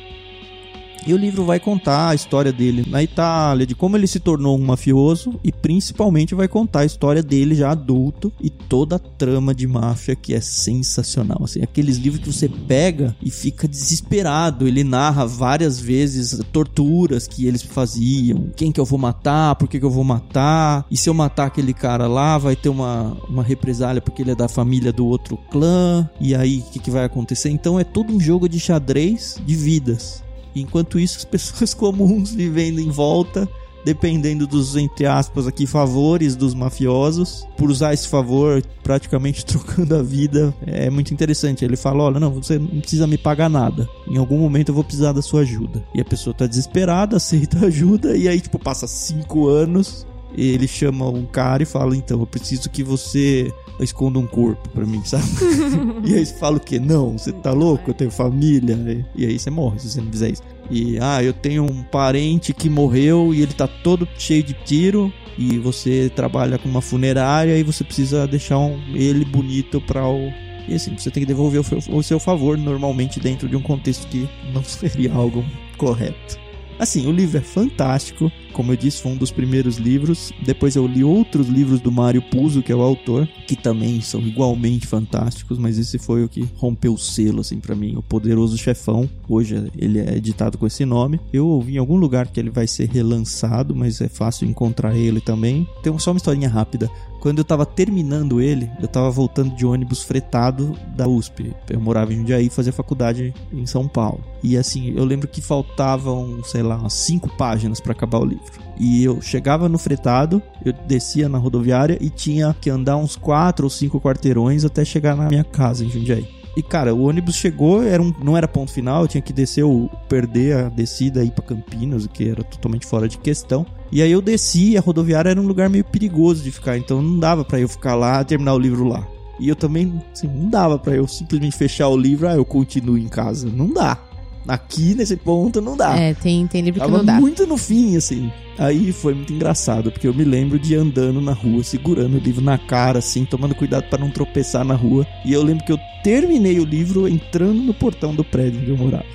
E 1.06 1.12
o 1.12 1.16
livro 1.16 1.44
vai 1.44 1.58
contar 1.58 2.10
a 2.10 2.14
história 2.14 2.52
dele 2.52 2.84
na 2.88 3.02
Itália, 3.02 3.66
de 3.66 3.74
como 3.74 3.96
ele 3.96 4.06
se 4.06 4.20
tornou 4.20 4.56
um 4.56 4.64
mafioso 4.64 5.38
e 5.42 5.50
principalmente 5.50 6.34
vai 6.34 6.46
contar 6.46 6.80
a 6.80 6.84
história 6.84 7.22
dele 7.22 7.54
já 7.54 7.70
adulto 7.70 8.32
e 8.40 8.48
toda 8.48 8.96
a 8.96 8.98
trama 8.98 9.54
de 9.54 9.66
máfia 9.66 10.14
que 10.14 10.32
é 10.32 10.40
sensacional. 10.40 11.40
Assim, 11.42 11.62
aqueles 11.62 11.96
livros 11.96 12.22
que 12.22 12.32
você 12.32 12.48
pega 12.48 13.16
e 13.20 13.30
fica 13.30 13.66
desesperado. 13.66 14.68
Ele 14.68 14.84
narra 14.84 15.26
várias 15.26 15.80
vezes 15.80 16.40
torturas 16.52 17.26
que 17.26 17.46
eles 17.46 17.62
faziam. 17.62 18.50
Quem 18.56 18.70
que 18.70 18.80
eu 18.80 18.84
vou 18.84 18.98
matar? 18.98 19.56
Por 19.56 19.68
que, 19.68 19.80
que 19.80 19.84
eu 19.84 19.90
vou 19.90 20.04
matar? 20.04 20.86
E 20.90 20.96
se 20.96 21.08
eu 21.08 21.14
matar 21.14 21.46
aquele 21.46 21.74
cara 21.74 22.06
lá, 22.06 22.38
vai 22.38 22.54
ter 22.54 22.68
uma, 22.68 23.16
uma 23.28 23.42
represália 23.42 24.00
porque 24.00 24.22
ele 24.22 24.30
é 24.30 24.36
da 24.36 24.48
família 24.48 24.92
do 24.92 25.06
outro 25.06 25.36
clã. 25.50 26.08
E 26.20 26.34
aí, 26.34 26.58
o 26.58 26.70
que, 26.70 26.78
que 26.78 26.90
vai 26.90 27.04
acontecer? 27.04 27.50
Então 27.50 27.78
é 27.78 27.84
todo 27.84 28.12
um 28.12 28.20
jogo 28.20 28.48
de 28.48 28.60
xadrez 28.60 29.40
de 29.44 29.54
vidas. 29.54 30.22
Enquanto 30.54 30.98
isso, 30.98 31.18
as 31.18 31.24
pessoas 31.24 31.72
comuns 31.74 32.32
vivendo 32.32 32.78
em 32.78 32.90
volta, 32.90 33.48
dependendo 33.84 34.46
dos, 34.46 34.76
entre 34.76 35.06
aspas, 35.06 35.46
aqui, 35.46 35.66
favores 35.66 36.36
dos 36.36 36.54
mafiosos, 36.54 37.46
por 37.56 37.70
usar 37.70 37.92
esse 37.92 38.08
favor, 38.08 38.62
praticamente 38.82 39.44
trocando 39.46 39.94
a 39.96 40.02
vida. 40.02 40.54
É 40.66 40.88
muito 40.90 41.12
interessante. 41.12 41.64
Ele 41.64 41.76
fala: 41.76 42.04
olha, 42.04 42.20
não, 42.20 42.30
você 42.30 42.58
não 42.58 42.80
precisa 42.80 43.06
me 43.06 43.18
pagar 43.18 43.48
nada. 43.48 43.88
Em 44.08 44.16
algum 44.16 44.38
momento 44.38 44.68
eu 44.68 44.74
vou 44.74 44.84
precisar 44.84 45.12
da 45.12 45.22
sua 45.22 45.42
ajuda. 45.42 45.84
E 45.94 46.00
a 46.00 46.04
pessoa 46.04 46.34
tá 46.34 46.46
desesperada, 46.46 47.16
aceita 47.16 47.66
ajuda, 47.66 48.16
e 48.16 48.28
aí, 48.28 48.40
tipo, 48.40 48.58
passa 48.58 48.86
cinco 48.86 49.48
anos. 49.48 50.06
Ele 50.34 50.66
chama 50.66 51.08
um 51.08 51.26
cara 51.26 51.62
e 51.62 51.66
fala: 51.66 51.96
Então, 51.96 52.20
eu 52.20 52.26
preciso 52.26 52.70
que 52.70 52.82
você 52.82 53.52
esconda 53.80 54.18
um 54.18 54.26
corpo 54.26 54.68
pra 54.70 54.86
mim, 54.86 55.02
sabe? 55.04 55.24
e 56.04 56.14
aí 56.14 56.24
você 56.24 56.34
fala 56.34 56.56
o 56.56 56.60
quê? 56.60 56.78
Não, 56.78 57.18
você 57.18 57.32
tá 57.32 57.52
louco? 57.52 57.90
Eu 57.90 57.94
tenho 57.94 58.10
família. 58.10 59.06
E 59.14 59.26
aí 59.26 59.38
você 59.38 59.50
morre 59.50 59.78
se 59.78 59.90
você 59.90 60.00
não 60.00 60.10
fizer 60.10 60.30
isso. 60.30 60.42
E, 60.70 60.98
ah, 61.00 61.22
eu 61.22 61.32
tenho 61.32 61.64
um 61.64 61.82
parente 61.82 62.52
que 62.52 62.70
morreu 62.70 63.34
e 63.34 63.42
ele 63.42 63.52
tá 63.52 63.66
todo 63.66 64.08
cheio 64.16 64.42
de 64.42 64.54
tiro. 64.64 65.12
E 65.38 65.58
você 65.58 66.10
trabalha 66.14 66.58
com 66.58 66.68
uma 66.68 66.82
funerária 66.82 67.56
e 67.56 67.62
você 67.62 67.82
precisa 67.82 68.26
deixar 68.26 68.58
um, 68.58 68.78
ele 68.94 69.24
bonito 69.24 69.80
pra 69.80 70.06
o. 70.06 70.30
E 70.68 70.74
assim, 70.74 70.96
você 70.96 71.10
tem 71.10 71.22
que 71.22 71.26
devolver 71.26 71.60
o 71.90 72.02
seu 72.02 72.20
favor, 72.20 72.56
normalmente 72.56 73.18
dentro 73.18 73.48
de 73.48 73.56
um 73.56 73.62
contexto 73.62 74.06
que 74.06 74.28
não 74.52 74.62
seria 74.64 75.12
algo 75.12 75.44
correto. 75.76 76.38
Assim, 76.78 77.06
o 77.06 77.12
livro 77.12 77.38
é 77.38 77.40
fantástico. 77.40 78.30
Como 78.52 78.72
eu 78.72 78.76
disse, 78.76 79.02
foi 79.02 79.12
um 79.12 79.16
dos 79.16 79.30
primeiros 79.30 79.76
livros. 79.76 80.32
Depois 80.44 80.76
eu 80.76 80.86
li 80.86 81.02
outros 81.02 81.48
livros 81.48 81.80
do 81.80 81.90
Mário 81.90 82.20
Puzo, 82.22 82.62
que 82.62 82.70
é 82.70 82.74
o 82.74 82.82
autor, 82.82 83.26
que 83.46 83.56
também 83.56 84.00
são 84.00 84.20
igualmente 84.20 84.86
fantásticos, 84.86 85.58
mas 85.58 85.78
esse 85.78 85.98
foi 85.98 86.24
o 86.24 86.28
que 86.28 86.46
rompeu 86.56 86.94
o 86.94 86.98
selo, 86.98 87.40
assim, 87.40 87.60
para 87.60 87.74
mim. 87.74 87.96
O 87.96 88.02
Poderoso 88.02 88.58
Chefão. 88.58 89.08
Hoje 89.28 89.70
ele 89.76 90.00
é 90.00 90.16
editado 90.16 90.58
com 90.58 90.66
esse 90.66 90.84
nome. 90.84 91.20
Eu 91.32 91.46
ouvi 91.46 91.74
em 91.74 91.78
algum 91.78 91.96
lugar 91.96 92.26
que 92.26 92.38
ele 92.38 92.50
vai 92.50 92.66
ser 92.66 92.88
relançado, 92.88 93.74
mas 93.74 94.00
é 94.00 94.08
fácil 94.08 94.48
encontrar 94.48 94.96
ele 94.96 95.20
também. 95.20 95.66
Tem 95.82 95.96
só 95.98 96.10
uma 96.10 96.18
historinha 96.18 96.48
rápida. 96.48 96.90
Quando 97.22 97.38
eu 97.38 97.44
tava 97.44 97.64
terminando 97.64 98.40
ele, 98.40 98.68
eu 98.80 98.88
tava 98.88 99.08
voltando 99.08 99.54
de 99.54 99.64
ônibus 99.64 100.02
fretado 100.02 100.76
da 100.88 101.06
USP. 101.06 101.54
Eu 101.70 101.80
morava 101.80 102.12
em 102.12 102.16
Jundiaí 102.16 102.46
e 102.46 102.50
fazia 102.50 102.72
faculdade 102.72 103.32
em 103.52 103.64
São 103.64 103.86
Paulo. 103.86 104.24
E 104.42 104.56
assim, 104.56 104.92
eu 104.96 105.04
lembro 105.04 105.28
que 105.28 105.40
faltavam, 105.40 106.42
sei 106.42 106.64
lá, 106.64 106.76
umas 106.76 106.94
cinco 106.94 107.28
páginas 107.36 107.78
para 107.78 107.92
acabar 107.92 108.18
o 108.18 108.24
livro. 108.24 108.60
E 108.76 109.04
eu 109.04 109.22
chegava 109.22 109.68
no 109.68 109.78
fretado, 109.78 110.42
eu 110.64 110.72
descia 110.72 111.28
na 111.28 111.38
rodoviária 111.38 111.96
e 112.00 112.10
tinha 112.10 112.52
que 112.60 112.68
andar 112.68 112.96
uns 112.96 113.14
quatro 113.14 113.66
ou 113.66 113.70
cinco 113.70 114.00
quarteirões 114.00 114.64
até 114.64 114.84
chegar 114.84 115.16
na 115.16 115.28
minha 115.28 115.44
casa 115.44 115.84
em 115.84 115.88
Jundiaí. 115.88 116.41
E 116.56 116.62
cara, 116.62 116.94
o 116.94 117.04
ônibus 117.04 117.34
chegou, 117.34 117.82
era 117.82 118.02
um, 118.02 118.12
não 118.22 118.36
era 118.36 118.46
ponto 118.46 118.70
final, 118.70 119.02
eu 119.02 119.08
tinha 119.08 119.22
que 119.22 119.32
descer, 119.32 119.64
o, 119.64 119.88
perder 120.08 120.56
a 120.56 120.68
descida 120.68 121.24
e 121.24 121.28
ir 121.28 121.30
pra 121.30 121.44
Campinas, 121.44 122.04
o 122.04 122.08
que 122.08 122.28
era 122.28 122.44
totalmente 122.44 122.86
fora 122.86 123.08
de 123.08 123.18
questão. 123.18 123.64
E 123.90 124.02
aí 124.02 124.12
eu 124.12 124.20
desci, 124.20 124.76
a 124.76 124.80
rodoviária 124.80 125.30
era 125.30 125.40
um 125.40 125.46
lugar 125.46 125.70
meio 125.70 125.84
perigoso 125.84 126.42
de 126.42 126.50
ficar, 126.50 126.76
então 126.76 127.00
não 127.00 127.18
dava 127.18 127.44
para 127.44 127.58
eu 127.58 127.68
ficar 127.68 127.94
lá, 127.94 128.22
terminar 128.22 128.54
o 128.54 128.58
livro 128.58 128.84
lá. 128.84 129.06
E 129.40 129.48
eu 129.48 129.56
também, 129.56 130.00
assim, 130.12 130.28
não 130.28 130.48
dava 130.48 130.78
para 130.78 130.94
eu 130.94 131.08
simplesmente 131.08 131.56
fechar 131.56 131.88
o 131.88 131.96
livro, 131.96 132.28
ah, 132.28 132.34
eu 132.34 132.44
continuo 132.44 132.98
em 132.98 133.08
casa. 133.08 133.48
Não 133.50 133.72
dá. 133.72 133.98
Aqui 134.46 134.94
nesse 134.94 135.16
ponto 135.16 135.60
não 135.60 135.76
dá. 135.76 135.96
É, 135.96 136.14
tem, 136.14 136.46
tem 136.46 136.62
livro 136.62 136.80
Tava 136.80 136.92
que 136.92 136.98
não 136.98 137.04
dá. 137.04 137.20
muito 137.20 137.46
no 137.46 137.56
fim, 137.56 137.96
assim. 137.96 138.30
Aí 138.58 138.92
foi 138.92 139.14
muito 139.14 139.32
engraçado, 139.32 139.90
porque 139.90 140.06
eu 140.06 140.14
me 140.14 140.24
lembro 140.24 140.58
de 140.58 140.74
andando 140.74 141.20
na 141.20 141.32
rua, 141.32 141.62
segurando 141.62 142.16
o 142.16 142.20
livro 142.20 142.42
na 142.42 142.58
cara, 142.58 142.98
assim, 142.98 143.24
tomando 143.24 143.54
cuidado 143.54 143.84
para 143.88 143.98
não 143.98 144.10
tropeçar 144.10 144.64
na 144.64 144.74
rua. 144.74 145.06
E 145.24 145.32
eu 145.32 145.42
lembro 145.42 145.64
que 145.64 145.72
eu 145.72 145.78
terminei 146.02 146.58
o 146.58 146.64
livro 146.64 147.08
entrando 147.08 147.62
no 147.62 147.72
portão 147.72 148.14
do 148.14 148.24
prédio 148.24 148.60
onde 148.60 148.70
eu 148.70 148.76
morava. 148.76 149.06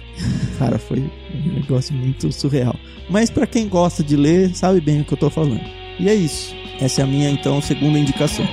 Cara, 0.58 0.80
foi 0.80 1.00
um 1.00 1.54
negócio 1.54 1.94
muito 1.94 2.32
surreal. 2.32 2.76
Mas 3.10 3.30
para 3.30 3.46
quem 3.46 3.68
gosta 3.68 4.04
de 4.04 4.16
ler, 4.16 4.56
sabe 4.56 4.82
bem 4.82 5.02
o 5.02 5.06
que 5.06 5.14
eu 5.14 5.18
tô 5.18 5.30
falando. 5.30 5.62
E 6.00 6.10
é 6.10 6.16
isso. 6.16 6.56
Essa 6.80 7.02
é 7.02 7.04
a 7.04 7.08
minha, 7.08 7.30
então, 7.30 7.62
segunda 7.62 8.00
indicação. 8.00 8.46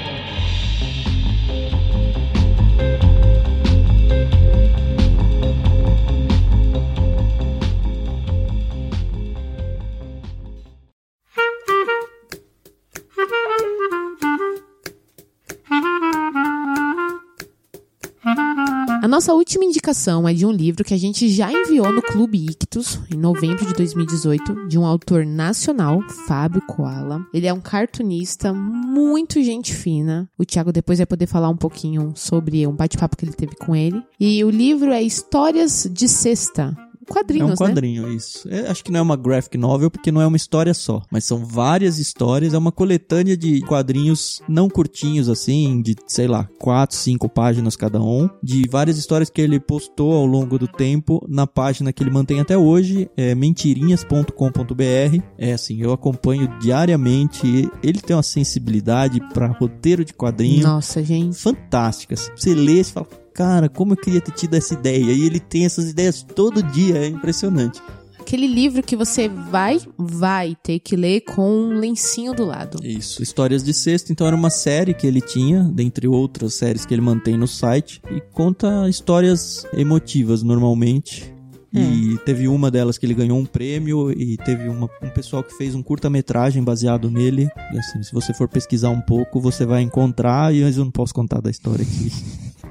Nossa 19.14 19.32
última 19.32 19.64
indicação 19.64 20.28
é 20.28 20.34
de 20.34 20.44
um 20.44 20.50
livro 20.50 20.82
que 20.82 20.92
a 20.92 20.96
gente 20.96 21.28
já 21.28 21.48
enviou 21.52 21.92
no 21.92 22.02
Clube 22.02 22.46
Ictus, 22.50 22.98
em 23.14 23.16
novembro 23.16 23.64
de 23.64 23.72
2018, 23.72 24.66
de 24.66 24.76
um 24.76 24.84
autor 24.84 25.24
nacional, 25.24 26.02
Fábio 26.26 26.60
Koala. 26.62 27.24
Ele 27.32 27.46
é 27.46 27.52
um 27.52 27.60
cartunista 27.60 28.52
muito 28.52 29.40
gente 29.40 29.72
fina. 29.72 30.28
O 30.36 30.44
Thiago 30.44 30.72
depois 30.72 30.98
vai 30.98 31.06
poder 31.06 31.28
falar 31.28 31.48
um 31.48 31.56
pouquinho 31.56 32.12
sobre 32.16 32.66
um 32.66 32.72
bate-papo 32.72 33.16
que 33.16 33.24
ele 33.24 33.34
teve 33.34 33.54
com 33.54 33.76
ele. 33.76 34.02
E 34.18 34.42
o 34.42 34.50
livro 34.50 34.90
é 34.90 35.00
Histórias 35.00 35.88
de 35.88 36.08
Sexta, 36.08 36.76
quadrinhos, 37.04 37.50
É 37.50 37.52
um 37.52 37.56
quadrinho, 37.56 38.02
né? 38.06 38.14
isso. 38.14 38.48
É, 38.50 38.68
acho 38.68 38.84
que 38.84 38.90
não 38.90 39.00
é 39.00 39.02
uma 39.02 39.16
graphic 39.16 39.56
novel 39.58 39.90
porque 39.90 40.10
não 40.12 40.20
é 40.20 40.26
uma 40.26 40.36
história 40.36 40.74
só, 40.74 41.02
mas 41.10 41.24
são 41.24 41.44
várias 41.44 41.98
histórias, 41.98 42.54
é 42.54 42.58
uma 42.58 42.72
coletânea 42.72 43.36
de 43.36 43.60
quadrinhos 43.62 44.40
não 44.48 44.68
curtinhos 44.68 45.28
assim, 45.28 45.80
de 45.82 45.94
sei 46.06 46.26
lá, 46.26 46.48
quatro, 46.58 46.96
cinco 46.96 47.28
páginas 47.28 47.76
cada 47.76 48.00
um, 48.00 48.28
de 48.42 48.64
várias 48.70 48.98
histórias 48.98 49.30
que 49.30 49.40
ele 49.40 49.58
postou 49.60 50.12
ao 50.12 50.26
longo 50.26 50.58
do 50.58 50.66
tempo 50.68 51.24
na 51.28 51.46
página 51.46 51.92
que 51.92 52.02
ele 52.02 52.10
mantém 52.10 52.40
até 52.40 52.56
hoje, 52.56 53.08
é 53.16 53.34
mentirinhas.com.br. 53.34 55.22
É 55.38 55.52
assim, 55.52 55.80
eu 55.80 55.92
acompanho 55.92 56.48
diariamente, 56.60 57.68
ele 57.82 58.00
tem 58.00 58.16
uma 58.16 58.22
sensibilidade 58.22 59.20
para 59.32 59.46
roteiro 59.48 60.04
de 60.04 60.12
quadrinho 60.12 60.62
Nossa, 60.62 61.02
gente. 61.02 61.36
fantásticas. 61.36 62.30
Você 62.36 62.54
lê 62.54 62.80
e 62.80 62.84
fala, 62.84 63.06
cara, 63.34 63.68
como 63.68 63.92
eu 63.92 63.96
queria 63.96 64.20
ter 64.20 64.32
tido 64.32 64.54
essa 64.54 64.74
ideia. 64.74 65.12
E 65.12 65.26
ele 65.26 65.40
tem 65.40 65.64
essas 65.64 65.90
ideias 65.90 66.22
todo 66.22 66.62
dia, 66.62 66.98
é 66.98 67.08
impressionante. 67.08 67.82
Aquele 68.18 68.46
livro 68.46 68.82
que 68.82 68.96
você 68.96 69.28
vai, 69.28 69.78
vai 69.98 70.56
ter 70.62 70.78
que 70.78 70.96
ler 70.96 71.20
com 71.20 71.46
um 71.46 71.78
lencinho 71.78 72.32
do 72.32 72.46
lado. 72.46 72.78
Isso, 72.82 73.22
Histórias 73.22 73.62
de 73.62 73.74
Sexta, 73.74 74.12
então 74.12 74.26
era 74.26 74.34
uma 74.34 74.48
série 74.48 74.94
que 74.94 75.06
ele 75.06 75.20
tinha, 75.20 75.62
dentre 75.64 76.08
outras 76.08 76.54
séries 76.54 76.86
que 76.86 76.94
ele 76.94 77.02
mantém 77.02 77.36
no 77.36 77.46
site, 77.46 78.00
e 78.10 78.22
conta 78.32 78.88
histórias 78.88 79.66
emotivas 79.74 80.42
normalmente. 80.42 81.34
E 81.76 82.16
teve 82.24 82.46
uma 82.46 82.70
delas 82.70 82.96
que 82.96 83.04
ele 83.04 83.14
ganhou 83.14 83.36
um 83.36 83.44
prêmio 83.44 84.12
e 84.12 84.36
teve 84.36 84.68
uma, 84.68 84.88
um 85.02 85.10
pessoal 85.10 85.42
que 85.42 85.56
fez 85.56 85.74
um 85.74 85.82
curta-metragem 85.82 86.62
baseado 86.62 87.10
nele. 87.10 87.48
E 87.72 87.78
assim, 87.78 88.00
se 88.00 88.12
você 88.12 88.32
for 88.32 88.48
pesquisar 88.48 88.90
um 88.90 89.00
pouco, 89.00 89.40
você 89.40 89.66
vai 89.66 89.82
encontrar, 89.82 90.54
e 90.54 90.62
mas 90.62 90.76
eu 90.76 90.84
não 90.84 90.92
posso 90.92 91.12
contar 91.12 91.40
da 91.40 91.50
história 91.50 91.82
aqui, 91.82 92.12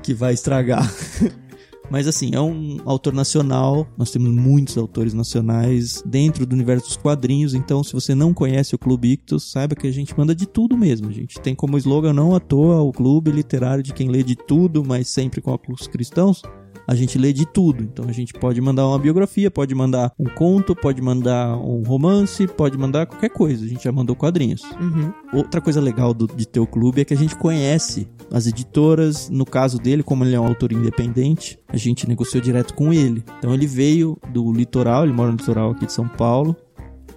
que 0.03 0.13
vai 0.13 0.33
estragar. 0.33 0.87
Mas 1.89 2.07
assim, 2.07 2.31
é 2.33 2.41
um 2.41 2.77
autor 2.85 3.13
nacional. 3.13 3.87
Nós 3.97 4.09
temos 4.09 4.31
muitos 4.31 4.77
autores 4.77 5.13
nacionais 5.13 6.01
dentro 6.05 6.45
do 6.45 6.53
universo 6.53 6.87
dos 6.87 6.97
quadrinhos. 6.97 7.53
Então, 7.53 7.83
se 7.83 7.93
você 7.93 8.15
não 8.15 8.33
conhece 8.33 8.73
o 8.73 8.79
Clube 8.79 9.11
Ictus, 9.11 9.51
saiba 9.51 9.75
que 9.75 9.87
a 9.87 9.91
gente 9.91 10.17
manda 10.17 10.33
de 10.33 10.47
tudo 10.47 10.77
mesmo. 10.77 11.09
A 11.09 11.11
gente 11.11 11.39
tem 11.39 11.53
como 11.53 11.77
slogan 11.77 12.13
não 12.13 12.35
à 12.35 12.39
toa 12.39 12.81
o 12.81 12.91
clube 12.91 13.31
literário 13.31 13.83
de 13.83 13.93
quem 13.93 14.09
lê 14.09 14.23
de 14.23 14.35
tudo, 14.35 14.83
mas 14.83 15.09
sempre 15.09 15.41
com 15.41 15.51
óculos 15.51 15.87
cristãos. 15.87 16.41
A 16.88 16.96
gente 16.96 17.17
lê 17.17 17.32
de 17.32 17.46
tudo. 17.46 17.84
Então 17.84 18.06
a 18.08 18.12
gente 18.12 18.34
pode 18.34 18.60
mandar 18.62 18.88
uma 18.88 19.00
biografia, 19.00 19.50
pode 19.50 19.74
mandar 19.74 20.12
um 20.19 20.26
conto, 20.26 20.76
pode 20.76 21.02
mandar 21.02 21.58
um 21.58 21.84
romance, 21.84 22.48
pode 22.48 22.78
mandar 22.78 23.06
qualquer 23.06 23.30
coisa. 23.30 23.65
A 23.65 23.67
gente 23.67 23.84
já 23.84 23.91
mandou 23.91 24.15
quadrinhos. 24.15 24.63
Uhum. 24.80 25.13
Outra 25.34 25.62
coisa 25.62 25.80
legal 25.80 26.13
do, 26.13 26.28
de 26.28 26.48
ter 26.48 26.60
o 26.60 26.67
clube 26.67 27.02
é 27.02 27.06
que 27.06 27.13
a 27.13 27.17
gente 27.17 27.36
conhece 27.36 28.08
as 28.32 28.48
editoras. 28.48 29.30
No 29.30 29.46
caso 29.46 29.78
dele, 29.78 30.04
como 30.04 30.24
ele 30.24 30.36
é 30.36 30.39
um 30.39 30.48
autor 30.48 30.72
independente, 30.72 31.60
a 31.67 31.78
gente 31.78 32.08
negociou 32.08 32.41
direto 32.41 32.74
com 32.74 32.91
ele. 32.91 33.24
Então 33.39 33.54
ele 33.54 33.67
veio 33.67 34.17
do 34.32 34.52
litoral, 34.52 35.04
ele 35.04 35.13
mora 35.13 35.32
no 35.32 35.38
litoral 35.38 35.72
aqui 35.72 35.86
de 35.86 35.93
São 35.93 36.08
Paulo. 36.08 36.56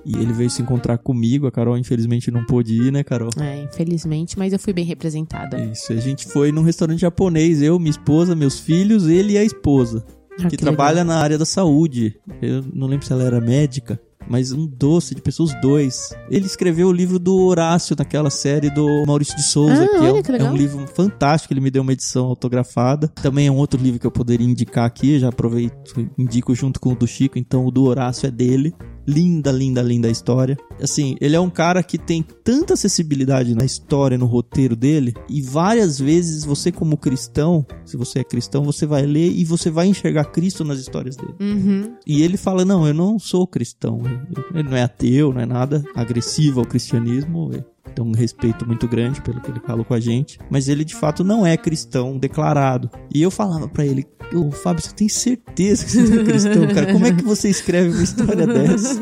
E 0.07 0.17
ele 0.17 0.33
veio 0.33 0.49
se 0.49 0.63
encontrar 0.63 0.99
comigo. 0.99 1.47
A 1.47 1.51
Carol, 1.51 1.77
infelizmente, 1.77 2.31
não 2.31 2.45
pôde 2.45 2.75
ir, 2.75 2.93
né, 2.93 3.03
Carol? 3.03 3.31
É, 3.41 3.63
infelizmente, 3.65 4.39
mas 4.39 4.53
eu 4.53 4.59
fui 4.59 4.73
bem 4.73 4.85
representada. 4.85 5.59
Isso, 5.65 5.93
a 5.93 5.97
gente 5.97 6.27
foi 6.27 6.53
num 6.53 6.63
restaurante 6.63 7.01
japonês, 7.01 7.61
eu, 7.61 7.79
minha 7.79 7.91
esposa, 7.91 8.37
meus 8.37 8.59
filhos, 8.61 9.09
ele 9.09 9.33
e 9.33 9.39
a 9.39 9.45
esposa. 9.45 10.05
Ah, 10.39 10.43
que 10.45 10.51
que 10.51 10.57
trabalha 10.59 11.03
na 11.03 11.17
área 11.17 11.37
da 11.39 11.45
saúde. 11.47 12.15
Eu 12.43 12.63
não 12.73 12.87
lembro 12.87 13.05
se 13.07 13.13
ela 13.13 13.25
era 13.25 13.41
médica. 13.41 13.99
Mas 14.29 14.51
um 14.51 14.67
doce 14.67 15.15
de 15.15 15.23
pessoas, 15.23 15.55
dois. 15.63 16.13
Ele 16.29 16.47
escreveu 16.47 16.89
o 16.89 16.93
livro 16.93 17.17
do 17.17 17.37
Horácio 17.37 17.95
naquela 17.97 18.29
série 18.29 18.69
do 18.69 19.05
Maurício 19.07 19.37
de 19.37 19.43
Souza, 19.45 19.85
Ah, 19.85 19.89
que, 19.89 20.05
é, 20.05 20.13
um, 20.13 20.21
que 20.23 20.33
legal. 20.33 20.49
é 20.49 20.51
um 20.51 20.57
livro 20.57 20.85
fantástico. 20.89 21.55
Ele 21.55 21.61
me 21.61 21.71
deu 21.71 21.81
uma 21.81 21.93
edição 21.93 22.27
autografada. 22.27 23.07
Também 23.07 23.47
é 23.47 23.51
um 23.53 23.57
outro 23.57 23.81
livro 23.81 24.01
que 24.01 24.07
eu 24.07 24.11
poderia 24.11 24.45
indicar 24.45 24.85
aqui. 24.85 25.21
Já 25.21 25.29
aproveito 25.29 26.01
e 26.01 26.09
indico 26.21 26.53
junto 26.57 26.81
com 26.81 26.93
o 26.93 26.97
do 26.97 27.07
Chico. 27.07 27.39
Então 27.39 27.65
o 27.65 27.71
do 27.71 27.85
Horácio 27.85 28.27
é 28.27 28.31
dele. 28.31 28.75
Linda, 29.07 29.53
linda, 29.53 29.83
linda 29.83 30.09
a 30.09 30.11
história. 30.11 30.57
Assim, 30.81 31.17
ele 31.21 31.37
é 31.37 31.41
um 31.41 31.51
cara 31.51 31.83
que 31.83 31.97
tem 31.97 32.23
tanta 32.23 32.75
acessibilidade 32.75 33.55
na 33.55 33.65
história, 33.65 34.19
no 34.19 34.27
roteiro 34.27 34.75
dele, 34.75 35.15
e 35.29 35.41
várias 35.41 35.99
vezes 35.99 36.45
você, 36.45 36.73
como 36.73 36.97
cristão, 36.97 37.65
se 37.85 37.97
você 37.97 38.21
é 38.21 38.25
cristão, 38.25 38.65
você 38.65 38.87
vai 38.87 39.07
ler 39.07 39.31
e 39.31 39.45
você 39.45 39.71
vai 39.71 39.87
enxergar 39.87 40.25
Cristo 40.27 40.65
nas 40.65 40.79
histórias 40.79 41.17
dele. 41.17 41.35
Uhum. 41.41 41.95
E 42.07 42.23
ele 42.23 42.37
fala: 42.37 42.65
Não, 42.65 42.87
eu 42.87 42.95
não 42.95 43.19
sou 43.19 43.47
cristão. 43.47 44.03
Ele 44.55 44.69
não 44.69 44.77
é 44.77 44.83
ateu, 44.83 45.33
não 45.33 45.41
é 45.41 45.47
nada 45.47 45.85
agressivo 45.95 46.61
ao 46.61 46.67
cristianismo. 46.67 47.51
Tem 47.95 48.05
um 48.05 48.13
respeito 48.13 48.67
muito 48.67 48.87
grande 48.87 49.21
pelo 49.21 49.41
que 49.41 49.51
ele 49.51 49.61
fala 49.61 49.85
com 49.85 49.95
a 49.95 50.01
gente. 50.01 50.39
Mas 50.51 50.69
ele 50.69 50.85
de 50.85 50.95
fato 50.95 51.25
não 51.25 51.47
é 51.47 51.57
cristão 51.57 52.19
declarado. 52.19 52.91
E 53.15 53.23
eu 53.23 53.31
falava 53.31 53.69
pra 53.69 53.85
ele: 53.85 54.07
Ô 54.35 54.51
Fábio, 54.51 54.83
você 54.83 54.95
tem 54.95 55.09
certeza 55.09 55.85
que 55.85 55.91
você 55.91 56.03
não 56.03 56.21
é 56.21 56.25
cristão, 56.25 56.69
cara? 56.69 56.93
Como 56.93 57.07
é 57.07 57.13
que 57.13 57.23
você 57.23 57.49
escreve 57.49 57.91
uma 57.91 58.03
história 58.03 58.47
dessa? 58.47 59.01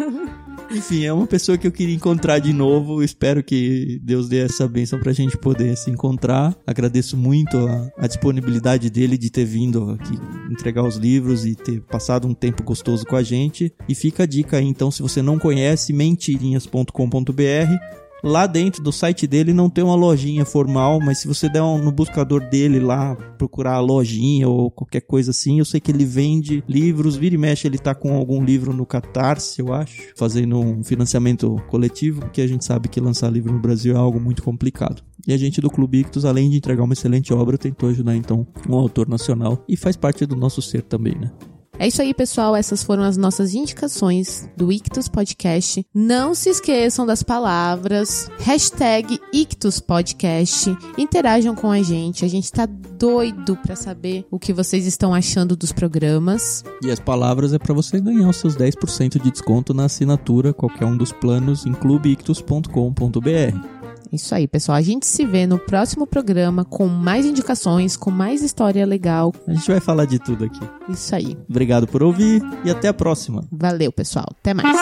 Enfim, 0.70 1.04
é 1.04 1.12
uma 1.12 1.26
pessoa 1.26 1.56
que 1.56 1.66
eu 1.66 1.72
queria 1.72 1.94
encontrar 1.94 2.38
de 2.38 2.52
novo. 2.52 3.02
Espero 3.02 3.42
que 3.42 4.00
Deus 4.02 4.28
dê 4.28 4.40
essa 4.40 4.66
bênção 4.66 4.98
pra 4.98 5.12
gente 5.12 5.38
poder 5.38 5.76
se 5.76 5.90
encontrar. 5.90 6.56
Agradeço 6.66 7.16
muito 7.16 7.56
a, 7.56 7.90
a 7.98 8.06
disponibilidade 8.06 8.90
dele 8.90 9.16
de 9.16 9.30
ter 9.30 9.44
vindo 9.44 9.90
aqui 9.90 10.18
entregar 10.50 10.84
os 10.84 10.96
livros 10.96 11.46
e 11.46 11.54
ter 11.54 11.80
passado 11.82 12.26
um 12.26 12.34
tempo 12.34 12.62
gostoso 12.62 13.04
com 13.06 13.16
a 13.16 13.22
gente. 13.22 13.72
E 13.88 13.94
fica 13.94 14.24
a 14.24 14.26
dica 14.26 14.56
aí, 14.56 14.66
então, 14.66 14.90
se 14.90 15.02
você 15.02 15.22
não 15.22 15.38
conhece, 15.38 15.92
mentirinhas.com.br. 15.92 18.03
Lá 18.24 18.46
dentro 18.46 18.82
do 18.82 18.90
site 18.90 19.26
dele 19.26 19.52
não 19.52 19.68
tem 19.68 19.84
uma 19.84 19.94
lojinha 19.94 20.46
formal, 20.46 20.98
mas 20.98 21.18
se 21.18 21.28
você 21.28 21.46
der 21.46 21.60
um, 21.60 21.76
no 21.76 21.92
buscador 21.92 22.40
dele 22.48 22.80
lá, 22.80 23.14
procurar 23.37 23.74
a 23.74 23.80
lojinha 23.80 24.48
ou 24.48 24.70
qualquer 24.70 25.02
coisa 25.02 25.30
assim, 25.30 25.58
eu 25.58 25.64
sei 25.66 25.78
que 25.78 25.92
ele 25.92 26.06
vende 26.06 26.64
livros, 26.66 27.16
vira 27.16 27.34
e 27.34 27.38
mexe, 27.38 27.68
ele 27.68 27.76
tá 27.76 27.94
com 27.94 28.16
algum 28.16 28.42
livro 28.42 28.72
no 28.72 28.87
Catarse, 28.87 29.60
eu 29.60 29.74
acho, 29.74 30.00
fazendo 30.16 30.58
um 30.58 30.82
financiamento 30.82 31.62
coletivo, 31.68 32.22
porque 32.22 32.40
a 32.40 32.46
gente 32.46 32.64
sabe 32.64 32.88
que 32.88 32.98
lançar 32.98 33.30
livro 33.30 33.52
no 33.52 33.60
Brasil 33.60 33.94
é 33.94 33.98
algo 33.98 34.18
muito 34.18 34.42
complicado. 34.42 35.02
E 35.28 35.32
a 35.34 35.37
gente 35.37 35.60
do 35.60 35.68
Clube 35.68 35.98
Ictus, 35.98 36.24
além 36.24 36.48
de 36.48 36.56
entregar 36.56 36.82
uma 36.82 36.94
excelente 36.94 37.34
obra, 37.34 37.58
tentou 37.58 37.90
ajudar 37.90 38.16
então 38.16 38.46
um 38.66 38.74
autor 38.74 39.06
nacional 39.06 39.62
e 39.68 39.76
faz 39.76 39.96
parte 39.96 40.24
do 40.24 40.34
nosso 40.34 40.62
ser 40.62 40.80
também, 40.80 41.14
né? 41.14 41.30
É 41.78 41.88
isso 41.88 42.00
aí, 42.00 42.14
pessoal. 42.14 42.54
Essas 42.54 42.82
foram 42.82 43.02
as 43.02 43.16
nossas 43.16 43.54
indicações 43.54 44.48
do 44.56 44.70
Ictus 44.70 45.08
Podcast. 45.08 45.84
Não 45.92 46.34
se 46.34 46.50
esqueçam 46.50 47.04
das 47.04 47.22
palavras. 47.22 48.30
Hashtag 48.38 49.18
Ictus 49.32 49.80
Podcast. 49.80 50.76
Interajam 50.96 51.54
com 51.54 51.70
a 51.70 51.82
gente. 51.82 52.24
A 52.24 52.28
gente 52.28 52.52
tá 52.52 52.66
doido 52.66 53.56
pra 53.56 53.74
saber 53.74 54.24
o 54.30 54.38
que 54.38 54.52
vocês 54.52 54.87
estão 54.87 55.12
achando 55.12 55.56
dos 55.56 55.72
programas. 55.72 56.64
E 56.82 56.90
as 56.90 57.00
palavras 57.00 57.52
é 57.52 57.58
para 57.58 57.74
você 57.74 58.00
ganhar 58.00 58.28
os 58.28 58.37
seus 58.37 58.56
10% 58.56 59.20
de 59.20 59.30
desconto 59.30 59.74
na 59.74 59.87
assinatura, 59.87 60.52
qualquer 60.52 60.87
um 60.87 60.96
dos 60.96 61.12
planos 61.12 61.66
em 61.66 61.72
clubeictus.com.br. 61.72 63.73
Isso 64.14 64.35
aí, 64.35 64.46
pessoal. 64.46 64.79
A 64.79 64.83
gente 64.83 65.07
se 65.07 65.27
vê 65.27 65.46
no 65.46 65.59
próximo 65.59 66.07
programa 66.07 66.64
com 66.64 66.87
mais 66.87 67.27
indicações, 67.27 67.96
com 67.96 68.11
mais 68.11 68.42
história 68.42 68.87
legal. 68.87 69.33
A 69.46 69.53
gente 69.53 69.66
vai 69.66 69.81
falar 69.81 70.05
de 70.05 70.18
tudo 70.18 70.44
aqui. 70.44 70.61
Isso 70.88 71.14
aí. 71.14 71.37
Obrigado 71.48 71.87
por 71.87 72.03
ouvir 72.03 72.40
e 72.64 72.70
até 72.70 72.88
a 72.88 72.94
próxima. 72.94 73.44
Valeu, 73.50 73.90
pessoal. 73.90 74.27
Até 74.31 74.55
mais. 74.55 74.77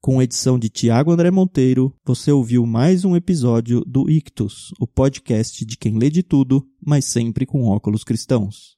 Com 0.00 0.20
edição 0.20 0.58
de 0.58 0.68
Tiago 0.68 1.12
André 1.12 1.30
Monteiro, 1.30 1.94
você 2.04 2.32
ouviu 2.32 2.66
mais 2.66 3.04
um 3.04 3.14
episódio 3.14 3.84
do 3.86 4.10
Ictus, 4.10 4.72
o 4.80 4.86
podcast 4.86 5.64
de 5.64 5.76
quem 5.76 5.96
lê 5.96 6.10
de 6.10 6.24
tudo, 6.24 6.66
mas 6.84 7.04
sempre 7.04 7.46
com 7.46 7.68
óculos 7.68 8.02
cristãos. 8.02 8.76